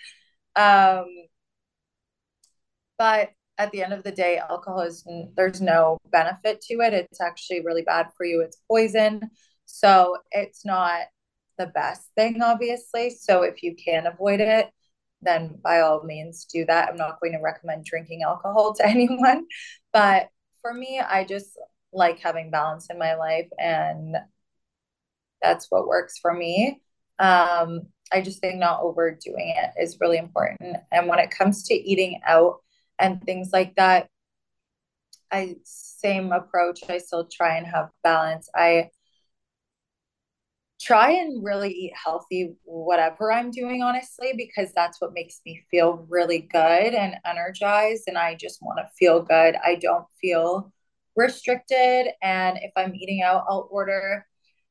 Um, 0.56 1.06
but 2.98 3.30
at 3.58 3.72
the 3.72 3.84
end 3.84 3.94
of 3.94 4.04
the 4.04 4.12
day, 4.12 4.38
alcohol 4.38 4.82
is 4.82 5.06
there's 5.36 5.62
no 5.62 5.98
benefit 6.12 6.62
to 6.62 6.76
it. 6.82 6.94
It's 6.94 7.22
actually 7.22 7.62
really 7.66 7.82
bad 7.82 8.08
for 8.16 8.26
you. 8.26 8.42
It's 8.42 8.62
poison. 8.70 9.30
So 9.66 10.18
it's 10.32 10.66
not 10.66 11.02
the 11.58 11.68
best 11.68 12.10
thing, 12.16 12.42
obviously. 12.42 13.10
So 13.10 13.42
if 13.42 13.64
you 13.64 13.76
can 13.76 14.06
avoid 14.06 14.40
it, 14.40 14.70
then 15.22 15.58
by 15.64 15.82
all 15.82 16.04
means 16.04 16.46
do 16.46 16.66
that. 16.66 16.90
I'm 16.90 16.98
not 16.98 17.20
going 17.20 17.34
to 17.34 17.40
recommend 17.40 17.86
drinking 17.86 18.22
alcohol 18.24 18.74
to 18.78 18.88
anyone. 18.88 19.46
But 19.92 20.30
for 20.62 20.74
me, 20.74 21.00
I 21.00 21.24
just 21.24 21.58
like 21.94 22.20
having 22.20 22.52
balance 22.52 22.88
in 22.90 23.00
my 23.00 23.16
life 23.16 23.48
and 23.58 24.18
that's 25.42 25.68
what 25.70 25.88
works 25.88 26.18
for 26.20 26.34
me. 26.34 26.82
Um, 27.20 27.88
I 28.12 28.22
just 28.22 28.40
think 28.40 28.60
not 28.60 28.82
overdoing 28.82 29.56
it 29.58 29.82
is 29.82 29.98
really 30.00 30.18
important. 30.18 30.78
And 30.92 31.08
when 31.08 31.20
it 31.20 31.32
comes 31.32 31.64
to 31.64 31.74
eating 31.74 32.22
out, 32.26 32.62
and 33.00 33.22
things 33.24 33.50
like 33.54 33.76
that. 33.76 34.10
I 35.32 35.58
same 35.64 36.32
approach. 36.32 36.82
I 36.90 37.00
still 37.00 37.28
try 37.32 37.58
and 37.58 37.68
have 37.68 37.90
balance. 38.04 38.50
I 38.56 38.92
try 40.80 41.12
and 41.12 41.44
really 41.44 41.72
eat 41.72 41.94
healthy 42.02 42.54
whatever 42.64 43.32
i'm 43.32 43.50
doing 43.50 43.82
honestly 43.82 44.34
because 44.38 44.72
that's 44.76 45.02
what 45.02 45.14
makes 45.14 45.42
me 45.46 45.64
feel 45.72 46.06
really 46.08 46.48
good 46.52 46.94
and 46.94 47.16
energized 47.26 48.04
and 48.08 48.18
i 48.18 48.36
just 48.36 48.62
want 48.62 48.78
to 48.78 48.88
feel 48.98 49.22
good. 49.22 49.56
I 49.66 49.76
don't 49.76 50.06
feel 50.22 50.72
restricted 51.16 52.08
and 52.22 52.58
if 52.62 52.72
i'm 52.76 52.94
eating 52.94 53.24
out 53.24 53.46
i'll 53.50 53.68
order 53.72 54.26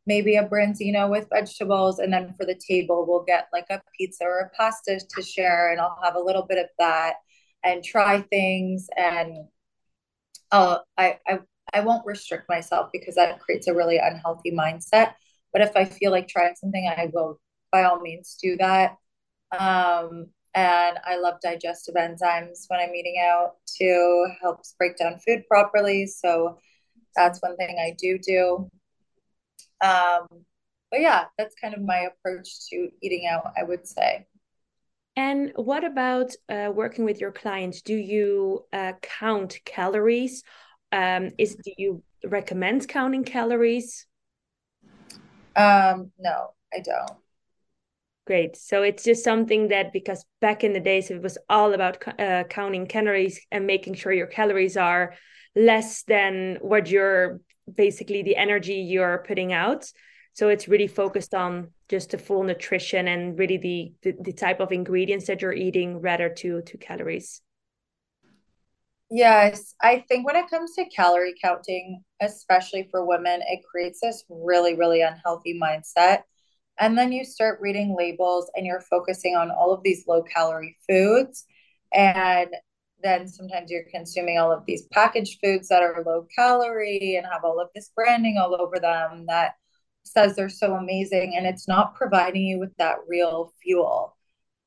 maybe 0.07 0.37
a 0.37 0.49
branzino 0.49 1.11
with 1.11 1.29
vegetables 1.29 1.99
and 1.99 2.12
then 2.12 2.33
for 2.39 2.47
the 2.47 2.55
table 2.69 3.05
we'll 3.07 3.25
get 3.25 3.49
like 3.53 3.67
a 3.71 3.83
pizza 3.99 4.23
or 4.25 4.39
a 4.39 4.57
pasta 4.57 5.01
to 5.09 5.23
share 5.23 5.73
and 5.73 5.81
i'll 5.81 5.99
have 6.05 6.15
a 6.15 6.21
little 6.21 6.47
bit 6.49 6.59
of 6.59 6.67
that 6.79 7.15
and 7.67 7.85
try 7.85 8.23
things 8.23 8.89
and 8.97 9.49
uh, 10.53 10.79
I, 10.97 11.19
I 11.27 11.41
I 11.75 11.81
won't 11.81 12.07
restrict 12.07 12.49
myself 12.49 12.91
because 12.93 13.17
that 13.17 13.41
creates 13.41 13.67
a 13.67 13.75
really 13.75 13.99
unhealthy 13.99 14.53
mindset. 14.53 15.15
But 15.53 15.63
if 15.63 15.77
I 15.77 15.85
feel 15.85 16.13
like 16.13 16.29
trying 16.29 16.55
something, 16.55 16.87
I 16.89 17.11
will 17.13 17.41
by 17.73 17.85
all 17.85 18.01
means 18.01 18.39
do 18.41 18.57
that. 18.59 18.97
Um, 19.59 20.29
And 20.55 20.99
I 21.05 21.19
love 21.19 21.37
digestive 21.43 21.97
enzymes 21.97 22.65
when 22.69 22.81
I'm 22.81 22.95
eating 22.95 23.19
out 23.25 23.57
to 23.79 24.29
helps 24.43 24.75
break 24.79 24.99
down 24.99 25.21
food 25.21 25.45
properly. 25.49 26.07
So 26.09 26.59
that's 27.17 27.43
one 27.43 27.57
thing 27.57 27.79
I 27.81 27.97
do 27.99 28.19
do. 28.19 28.71
Um, 29.81 30.27
but 30.91 31.01
yeah, 31.01 31.27
that's 31.39 31.55
kind 31.61 31.75
of 31.75 31.83
my 31.83 32.09
approach 32.11 32.49
to 32.71 32.91
eating 33.03 33.27
out, 33.27 33.53
I 33.59 33.63
would 33.65 33.87
say. 33.87 34.27
And 35.17 35.53
what 35.57 35.83
about 35.85 36.33
uh, 36.49 36.71
working 36.75 37.07
with 37.07 37.21
your 37.21 37.33
clients? 37.33 37.81
Do 37.81 37.95
you 37.95 38.67
uh, 38.73 38.93
count 39.01 39.59
calories? 39.65 40.43
Um, 40.93 41.31
is 41.39 41.57
do 41.57 41.73
you 41.79 42.03
recommend 42.25 42.87
counting 42.87 43.25
calories? 43.25 44.07
Um, 45.57 46.13
no, 46.19 46.51
I 46.73 46.81
don't. 46.81 47.19
Great. 48.27 48.57
So 48.57 48.83
it's 48.83 49.05
just 49.05 49.25
something 49.25 49.69
that 49.69 49.93
because 49.93 50.25
back 50.41 50.65
in 50.65 50.73
the 50.73 50.81
days 50.81 51.11
it 51.11 51.23
was 51.23 51.39
all 51.49 51.73
about 51.73 52.03
uh, 52.19 52.45
counting 52.51 52.87
calories 52.87 53.41
and 53.53 53.67
making 53.67 53.95
sure 53.95 54.13
your 54.13 54.27
calories 54.27 54.77
are 54.77 55.15
less 55.55 56.03
than 56.03 56.59
what 56.61 56.91
you're 56.91 57.41
basically 57.73 58.23
the 58.23 58.37
energy 58.37 58.75
you're 58.75 59.25
putting 59.27 59.53
out. 59.53 59.91
So 60.37 60.51
it's 60.51 60.68
really 60.68 60.87
focused 60.87 61.35
on 61.35 61.68
just 61.88 62.11
the 62.11 62.18
full 62.18 62.42
nutrition 62.42 63.09
and 63.09 63.38
really 63.38 63.57
the, 63.57 63.92
the, 64.03 64.16
the 64.20 64.33
type 64.35 64.61
of 64.61 64.70
ingredients 64.70 65.27
that 65.29 65.40
you're 65.40 65.55
eating 65.55 65.99
rather 66.03 66.29
to 66.29 66.61
to 66.61 66.77
calories. 66.77 67.40
Yes, 69.09 69.75
I 69.81 70.05
think 70.09 70.27
when 70.27 70.37
it 70.37 70.51
comes 70.51 70.75
to 70.75 70.85
calorie 70.94 71.35
counting, 71.42 72.05
especially 72.20 72.87
for 72.90 73.07
women, 73.07 73.40
it 73.49 73.61
creates 73.64 74.01
this 74.03 74.25
really, 74.29 74.75
really 74.75 75.01
unhealthy 75.01 75.59
mindset. 75.59 76.25
And 76.79 76.99
then 76.99 77.12
you 77.12 77.25
start 77.25 77.61
reading 77.62 77.96
labels 77.96 78.51
and 78.55 78.66
you're 78.66 78.83
focusing 78.83 79.37
on 79.37 79.51
all 79.51 79.72
of 79.72 79.83
these 79.83 80.05
low 80.07 80.22
calorie 80.22 80.77
foods. 80.87 81.46
And 81.94 82.51
then 83.03 83.27
sometimes 83.27 83.70
you're 83.70 83.85
consuming 83.90 84.37
all 84.37 84.53
of 84.53 84.66
these 84.66 84.87
packaged 84.88 85.38
foods 85.42 85.68
that 85.68 85.83
are 85.83 86.05
low 86.05 86.27
calorie 86.37 87.16
and 87.16 87.27
have 87.33 87.44
all 87.44 87.59
of 87.59 87.68
this 87.75 87.90
branding 87.96 88.37
all 88.37 88.61
over 88.61 88.79
them 88.79 89.25
that 89.29 89.55
says 90.07 90.35
they're 90.35 90.49
so 90.49 90.75
amazing. 90.75 91.35
And 91.37 91.47
it's 91.47 91.69
not 91.69 91.95
providing 91.95 92.42
you 92.42 92.59
with 92.59 92.77
that 92.79 92.97
real 93.09 93.53
fuel. 93.62 94.16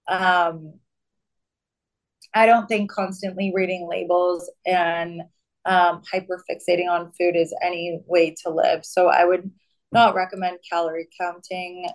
Um, 0.07 0.73
I 2.33 2.45
don't 2.45 2.67
think 2.67 2.91
constantly 2.91 3.51
reading 3.55 3.87
labels 3.89 4.49
and 4.65 5.21
um, 5.65 6.01
hyper 6.09 6.43
fixating 6.49 6.89
on 6.89 7.11
food 7.13 7.35
is 7.35 7.53
any 7.61 8.01
way 8.05 8.35
to 8.43 8.49
live. 8.49 8.85
So 8.85 9.07
I 9.07 9.25
would 9.25 9.49
not 9.91 10.15
recommend 10.15 10.59
calorie 10.69 11.09
counting 11.19 11.87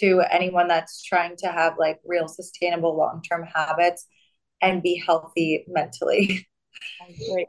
to 0.00 0.22
anyone 0.30 0.68
that's 0.68 1.02
trying 1.02 1.36
to 1.36 1.48
have 1.48 1.74
like 1.78 2.00
real 2.04 2.28
sustainable 2.28 2.96
long 2.96 3.22
term 3.22 3.46
habits 3.52 4.06
and 4.60 4.82
be 4.82 5.02
healthy 5.04 5.64
mentally. 5.68 6.46
Great. 7.32 7.48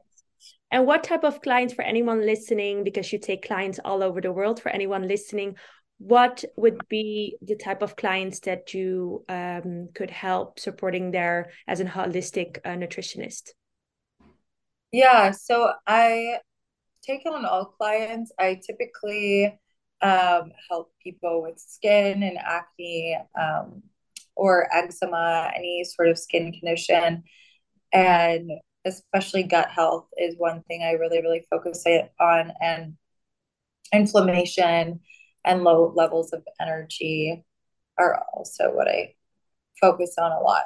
And 0.76 0.86
what 0.86 1.06
type 1.06 1.24
of 1.24 1.40
clients 1.40 1.74
for 1.74 1.84
anyone 1.84 2.26
listening, 2.26 2.84
because 2.84 3.14
you 3.14 3.18
take 3.18 3.48
clients 3.48 3.80
all 3.86 4.04
over 4.04 4.20
the 4.20 4.34
world, 4.34 4.62
for 4.62 4.68
anyone 4.68 5.08
listening, 5.08 5.56
what 6.00 6.44
would 6.58 6.86
be 6.90 7.38
the 7.42 7.56
type 7.56 7.82
of 7.82 7.96
clients 7.96 8.42
that 8.42 8.74
you 8.74 9.24
um, 9.30 9.88
could 9.96 10.10
help 10.10 10.60
supporting 10.60 11.12
there 11.12 11.52
as 11.66 11.80
a 11.80 11.86
holistic 11.86 12.58
uh, 12.66 12.72
nutritionist? 12.72 13.52
Yeah, 14.92 15.32
so 15.32 15.72
I 15.88 16.40
take 17.04 17.22
on 17.26 17.46
all 17.46 17.68
clients. 17.78 18.34
I 18.38 18.60
typically 18.62 19.58
um, 20.02 20.52
help 20.70 20.92
people 21.02 21.42
with 21.42 21.58
skin 21.58 22.22
and 22.22 22.38
acne 22.38 23.18
um, 23.40 23.82
or 24.36 24.68
eczema, 24.76 25.54
any 25.56 25.86
sort 25.86 26.10
of 26.10 26.20
skin 26.20 26.52
condition. 26.52 27.24
And 27.94 28.52
especially 28.86 29.43
gut 29.43 29.69
health 29.69 30.08
is 30.17 30.36
one 30.38 30.62
thing 30.63 30.84
I 30.84 30.91
really, 30.91 31.21
really 31.21 31.45
focus 31.50 31.84
on, 32.19 32.54
and 32.62 32.98
inflammation 33.93 35.02
and 35.43 35.63
low 35.63 35.91
levels 35.95 36.34
of 36.34 36.43
energy 36.60 37.43
are 37.98 38.24
also 38.34 38.71
what 38.71 38.88
I 38.88 39.15
focus 39.80 40.15
on 40.17 40.32
a 40.32 40.39
lot. 40.39 40.63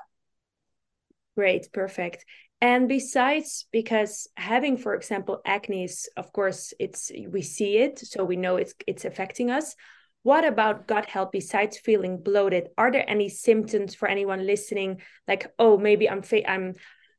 Great, 1.35 1.71
perfect. 1.71 2.25
And 2.61 2.89
besides, 2.89 3.65
because 3.71 4.27
having, 4.35 4.75
for 4.77 4.93
example, 4.93 5.41
acne 5.45 5.85
is, 5.85 6.09
of 6.17 6.33
course, 6.33 6.73
it's 6.79 7.11
we 7.29 7.41
see 7.41 7.77
it, 7.77 7.99
so 7.99 8.25
we 8.25 8.35
know 8.35 8.57
it's 8.57 8.73
it's 8.85 9.05
affecting 9.05 9.49
us. 9.49 9.75
What 10.23 10.43
about 10.43 10.87
gut 10.87 11.05
health 11.05 11.29
besides 11.31 11.77
feeling 11.77 12.21
bloated? 12.21 12.67
Are 12.77 12.91
there 12.91 13.09
any 13.09 13.29
symptoms 13.29 13.95
for 13.95 14.09
anyone 14.09 14.45
listening? 14.45 15.01
Like, 15.27 15.53
oh, 15.57 15.77
maybe 15.77 16.09
I'm 16.09 16.21
I'm 16.45 16.75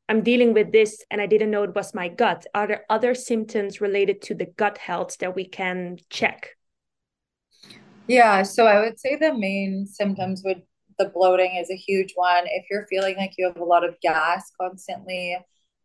I'm 0.09 0.21
dealing 0.23 0.53
with 0.53 0.71
this 0.71 1.03
and 1.09 1.21
I 1.21 1.25
didn't 1.25 1.51
know 1.51 1.63
it 1.63 1.75
was 1.75 1.93
my 1.93 2.09
gut. 2.09 2.45
Are 2.53 2.67
there 2.67 2.85
other 2.89 3.15
symptoms 3.15 3.79
related 3.79 4.21
to 4.23 4.35
the 4.35 4.45
gut 4.45 4.77
health 4.77 5.17
that 5.19 5.35
we 5.35 5.45
can 5.45 5.97
check? 6.09 6.49
Yeah, 8.07 8.43
so 8.43 8.67
I 8.67 8.81
would 8.81 8.99
say 8.99 9.15
the 9.15 9.33
main 9.33 9.85
symptoms 9.87 10.41
would 10.43 10.63
the 10.99 11.09
bloating 11.09 11.55
is 11.55 11.69
a 11.71 11.75
huge 11.75 12.13
one. 12.15 12.43
If 12.45 12.65
you're 12.69 12.85
feeling 12.87 13.15
like 13.17 13.33
you 13.37 13.47
have 13.47 13.57
a 13.57 13.63
lot 13.63 13.87
of 13.87 13.99
gas 14.01 14.51
constantly, 14.59 15.37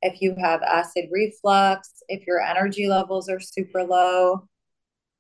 if 0.03 0.21
you 0.21 0.35
have 0.39 0.63
acid 0.63 1.07
reflux, 1.11 2.03
if 2.09 2.27
your 2.27 2.41
energy 2.41 2.87
levels 2.87 3.29
are 3.29 3.41
super 3.41 3.83
low, 3.83 4.47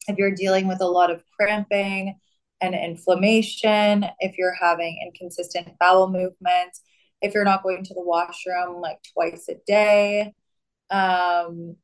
if 0.08 0.18
you're 0.18 0.34
dealing 0.34 0.68
with 0.68 0.80
a 0.80 0.86
lot 0.86 1.10
of 1.10 1.22
cramping 1.38 2.18
and 2.60 2.74
inflammation, 2.74 4.06
if 4.20 4.36
you're 4.38 4.56
having 4.60 4.98
inconsistent 5.06 5.68
bowel 5.78 6.08
movements, 6.08 6.82
if 7.22 7.34
you're 7.34 7.44
not 7.44 7.62
going 7.62 7.84
to 7.84 7.94
the 7.94 8.02
washroom 8.02 8.80
like 8.80 8.98
twice 9.14 9.48
a 9.48 9.54
day, 9.66 10.32
um, 10.90 11.76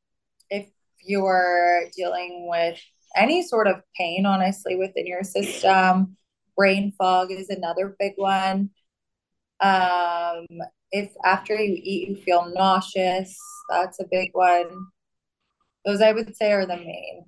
if 0.49 0.67
you're 1.03 1.85
dealing 1.95 2.47
with 2.49 2.79
any 3.15 3.45
sort 3.45 3.67
of 3.67 3.81
pain, 3.95 4.25
honestly, 4.25 4.75
within 4.75 5.07
your 5.07 5.23
system. 5.23 6.17
Brain 6.55 6.93
fog 6.97 7.31
is 7.31 7.49
another 7.49 7.95
big 7.99 8.13
one. 8.15 8.69
Um, 9.59 10.45
if 10.91 11.11
after 11.23 11.55
you 11.55 11.79
eat 11.81 12.09
you 12.09 12.15
feel 12.15 12.51
nauseous, 12.53 13.37
that's 13.69 13.99
a 13.99 14.07
big 14.09 14.29
one. 14.33 14.67
Those 15.85 16.01
I 16.01 16.11
would 16.11 16.35
say 16.35 16.51
are 16.51 16.65
the 16.65 16.77
main 16.77 17.25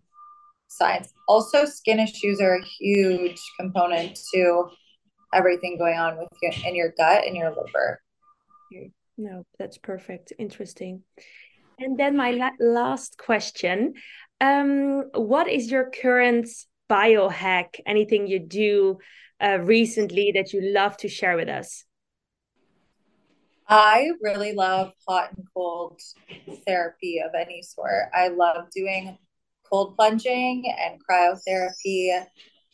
signs. 0.67 1.13
Also, 1.27 1.65
skin 1.65 1.99
issues 1.99 2.39
are 2.39 2.57
a 2.57 2.65
huge 2.65 3.41
component 3.59 4.19
to 4.33 4.69
everything 5.35 5.77
going 5.77 5.97
on 5.97 6.17
with 6.17 6.29
you 6.41 6.51
in 6.65 6.75
your 6.75 6.93
gut 6.97 7.25
and 7.25 7.35
your 7.35 7.49
liver. 7.49 8.01
No, 9.17 9.45
that's 9.59 9.77
perfect. 9.77 10.33
Interesting. 10.37 11.03
And 11.79 11.97
then 11.97 12.17
my 12.17 12.31
la 12.31 12.49
last 12.59 13.17
question 13.17 13.93
um, 14.41 15.03
what 15.13 15.49
is 15.49 15.71
your 15.71 15.89
current 15.89 16.49
biohack? 16.89 17.79
Anything 17.85 18.27
you 18.27 18.39
do 18.39 18.97
uh, 19.41 19.59
recently 19.61 20.31
that 20.35 20.53
you 20.53 20.61
love 20.61 20.97
to 20.97 21.07
share 21.07 21.37
with 21.37 21.49
us? 21.49 21.85
I 23.67 24.11
really 24.21 24.53
love 24.53 24.91
hot 25.07 25.31
and 25.35 25.45
cold 25.55 25.99
therapy 26.67 27.21
of 27.25 27.31
any 27.33 27.61
sort. 27.63 28.09
I 28.13 28.27
love 28.27 28.69
doing 28.75 29.17
cold 29.67 29.95
plunging 29.95 30.71
and 30.79 30.99
cryotherapy 31.09 32.23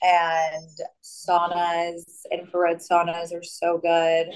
and 0.01 0.69
saunas. 1.03 2.03
Infrared 2.31 2.79
saunas 2.79 3.33
are 3.33 3.43
so 3.43 3.77
good. 3.77 4.35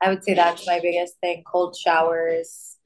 I 0.00 0.08
would 0.10 0.22
say 0.22 0.34
that's 0.34 0.66
my 0.66 0.80
biggest 0.80 1.14
thing. 1.20 1.42
Cold 1.44 1.76
showers. 1.76 2.76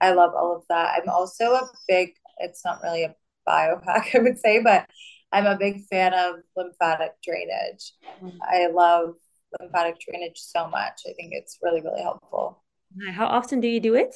I 0.00 0.12
love 0.12 0.32
all 0.34 0.56
of 0.56 0.64
that. 0.68 1.00
I'm 1.00 1.08
also 1.08 1.52
a 1.52 1.68
big, 1.88 2.14
it's 2.38 2.64
not 2.64 2.80
really 2.82 3.04
a 3.04 3.14
biohack, 3.48 4.14
I 4.14 4.18
would 4.18 4.38
say, 4.38 4.60
but 4.62 4.86
I'm 5.32 5.46
a 5.46 5.56
big 5.56 5.86
fan 5.86 6.12
of 6.12 6.36
lymphatic 6.56 7.12
drainage. 7.22 7.94
Mm-hmm. 8.22 8.38
I 8.42 8.66
love 8.66 9.14
lymphatic 9.60 9.96
drainage 10.00 10.38
so 10.38 10.68
much. 10.68 11.02
I 11.08 11.12
think 11.14 11.32
it's 11.32 11.58
really, 11.62 11.80
really 11.80 12.02
helpful. 12.02 12.62
How 13.12 13.26
often 13.26 13.60
do 13.60 13.68
you 13.68 13.80
do 13.80 13.94
it? 13.94 14.14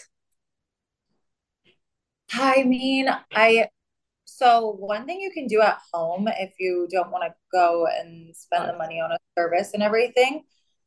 I 2.33 2.65
mean, 2.65 3.09
I 3.35 3.69
so 4.27 4.77
one 4.79 5.07
thing 5.07 5.21
you 5.21 5.31
can 5.31 5.47
do 5.47 5.61
at 5.63 5.79
home 5.93 6.29
if 6.29 6.53
you 6.59 6.89
don't 6.91 7.11
want 7.11 7.25
to 7.25 7.35
go 7.53 7.87
and 7.87 8.35
spend 8.37 8.69
the 8.69 8.77
money 8.77 9.01
on 9.01 9.13
a 9.13 9.19
service 9.39 9.71
and 9.73 9.83
everything 9.83 10.43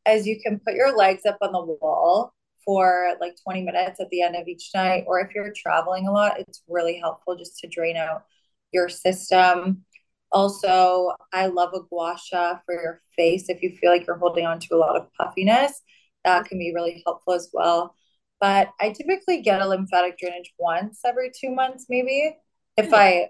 is 0.07 0.27
you 0.27 0.39
can 0.41 0.59
put 0.59 0.75
your 0.75 0.95
legs 0.95 1.25
up 1.25 1.37
on 1.41 1.51
the 1.51 1.77
wall 1.81 2.33
for 2.65 3.15
like 3.19 3.35
20 3.43 3.63
minutes 3.63 3.99
at 3.99 4.09
the 4.09 4.21
end 4.21 4.35
of 4.35 4.47
each 4.47 4.69
night. 4.75 5.03
Or 5.07 5.19
if 5.19 5.33
you're 5.33 5.51
traveling 5.55 6.07
a 6.07 6.11
lot, 6.11 6.39
it's 6.39 6.61
really 6.67 6.99
helpful 6.99 7.35
just 7.35 7.57
to 7.59 7.67
drain 7.67 7.97
out 7.97 8.23
your 8.71 8.89
system. 8.89 9.85
Also, 10.31 11.11
I 11.33 11.47
love 11.47 11.73
a 11.73 11.81
gua 11.89 12.17
sha 12.23 12.59
for 12.65 12.73
your 12.75 13.01
face. 13.15 13.49
If 13.49 13.63
you 13.63 13.71
feel 13.71 13.91
like 13.91 14.05
you're 14.05 14.17
holding 14.17 14.45
on 14.45 14.59
to 14.59 14.75
a 14.75 14.77
lot 14.77 14.95
of 14.95 15.07
puffiness, 15.13 15.81
that 16.23 16.45
can 16.45 16.59
be 16.59 16.71
really 16.73 17.01
helpful 17.05 17.33
as 17.33 17.49
well. 17.53 17.95
But 18.39 18.69
I 18.79 18.91
typically 18.91 19.41
get 19.41 19.61
a 19.61 19.67
lymphatic 19.67 20.17
drainage 20.17 20.53
once 20.59 20.99
every 21.03 21.31
two 21.35 21.49
months, 21.49 21.87
maybe. 21.89 22.37
If 22.85 22.93
I 22.93 23.29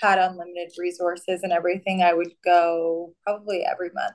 had 0.00 0.18
unlimited 0.18 0.72
resources 0.78 1.42
and 1.42 1.52
everything, 1.52 2.02
I 2.02 2.12
would 2.12 2.32
go 2.44 3.14
probably 3.24 3.64
every 3.64 3.90
month. 3.94 4.14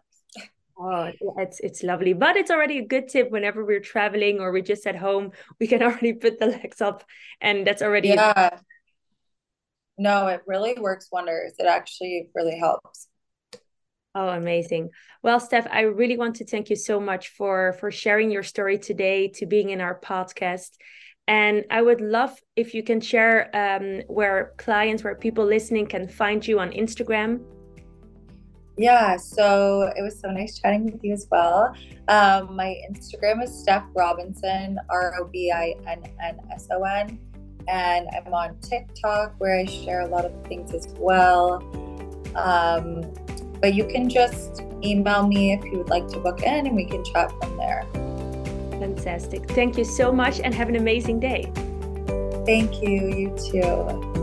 Oh, 0.80 1.12
it's 1.38 1.60
it's 1.60 1.82
lovely, 1.82 2.14
but 2.14 2.38
it's 2.38 2.52
already 2.52 2.78
a 2.78 2.86
good 2.86 3.08
tip 3.08 3.32
whenever 3.32 3.66
we're 3.66 3.80
traveling 3.80 4.40
or 4.40 4.52
we're 4.52 4.62
just 4.62 4.86
at 4.86 4.96
home. 4.96 5.32
We 5.60 5.66
can 5.66 5.82
already 5.88 6.14
put 6.14 6.40
the 6.40 6.48
legs 6.48 6.82
up, 6.82 7.04
and 7.42 7.66
that's 7.66 7.82
already 7.82 8.10
yeah. 8.10 8.60
No, 9.98 10.28
it 10.28 10.42
really 10.46 10.76
works 10.80 11.08
wonders. 11.12 11.54
It 11.58 11.66
actually 11.66 12.30
really 12.36 12.60
helps. 12.60 13.08
Oh, 14.14 14.30
amazing. 14.30 14.90
Well, 15.24 15.40
Steph, 15.40 15.68
I 15.72 15.82
really 15.82 16.18
want 16.18 16.36
to 16.38 16.46
thank 16.46 16.70
you 16.70 16.76
so 16.76 17.00
much 17.00 17.30
for 17.30 17.74
for 17.80 17.90
sharing 17.90 18.30
your 18.30 18.44
story 18.44 18.78
today, 18.78 19.30
to 19.36 19.48
being 19.48 19.72
in 19.72 19.82
our 19.82 20.00
podcast. 20.00 20.70
And 21.28 21.66
I 21.70 21.82
would 21.82 22.00
love 22.00 22.42
if 22.56 22.74
you 22.74 22.84
can 22.84 23.02
share 23.02 23.50
um, 23.54 24.02
where 24.08 24.54
clients, 24.58 25.04
where 25.04 25.16
people 25.16 25.46
listening 25.46 25.86
can 25.86 26.08
find 26.08 26.46
you 26.46 26.60
on 26.60 26.72
Instagram. 26.72 27.42
Yeah, 28.78 29.18
so 29.18 29.92
it 29.98 30.02
was 30.04 30.20
so 30.20 30.30
nice 30.30 30.60
chatting 30.60 30.86
with 30.86 31.04
you 31.04 31.12
as 31.12 31.28
well. 31.32 31.74
Um, 32.08 32.56
my 32.56 32.76
Instagram 32.90 33.44
is 33.44 33.52
Steph 33.52 33.86
Robinson, 33.96 34.80
R 34.90 35.16
O 35.20 35.26
B 35.26 35.52
I 35.52 35.74
N 35.88 36.04
N 36.24 36.40
S 36.52 36.68
O 36.72 36.84
N. 36.84 37.20
And 37.68 38.08
I'm 38.16 38.34
on 38.34 38.58
TikTok 38.60 39.34
where 39.40 39.60
I 39.60 39.66
share 39.66 40.02
a 40.02 40.08
lot 40.08 40.24
of 40.24 40.32
things 40.48 40.74
as 40.74 40.88
well. 40.98 41.56
Um, 42.36 43.02
but 43.60 43.74
you 43.74 43.86
can 43.86 44.10
just 44.10 44.62
email 44.84 45.28
me 45.28 45.54
if 45.54 45.66
you 45.66 45.80
would 45.80 45.90
like 45.90 46.08
to 46.10 46.20
book 46.20 46.44
in 46.44 46.68
and 46.68 46.76
we 46.76 46.86
can 46.86 47.04
chat 47.04 47.32
from 47.42 47.58
there. 47.58 47.84
Fantastic. 48.80 49.50
Thank 49.52 49.78
you 49.78 49.84
so 49.84 50.12
much 50.12 50.40
and 50.40 50.54
have 50.54 50.70
an 50.70 50.76
amazing 50.76 51.20
day. 51.20 51.52
Thank 52.46 52.82
you. 52.82 53.08
You 53.10 53.36
too. 53.52 54.17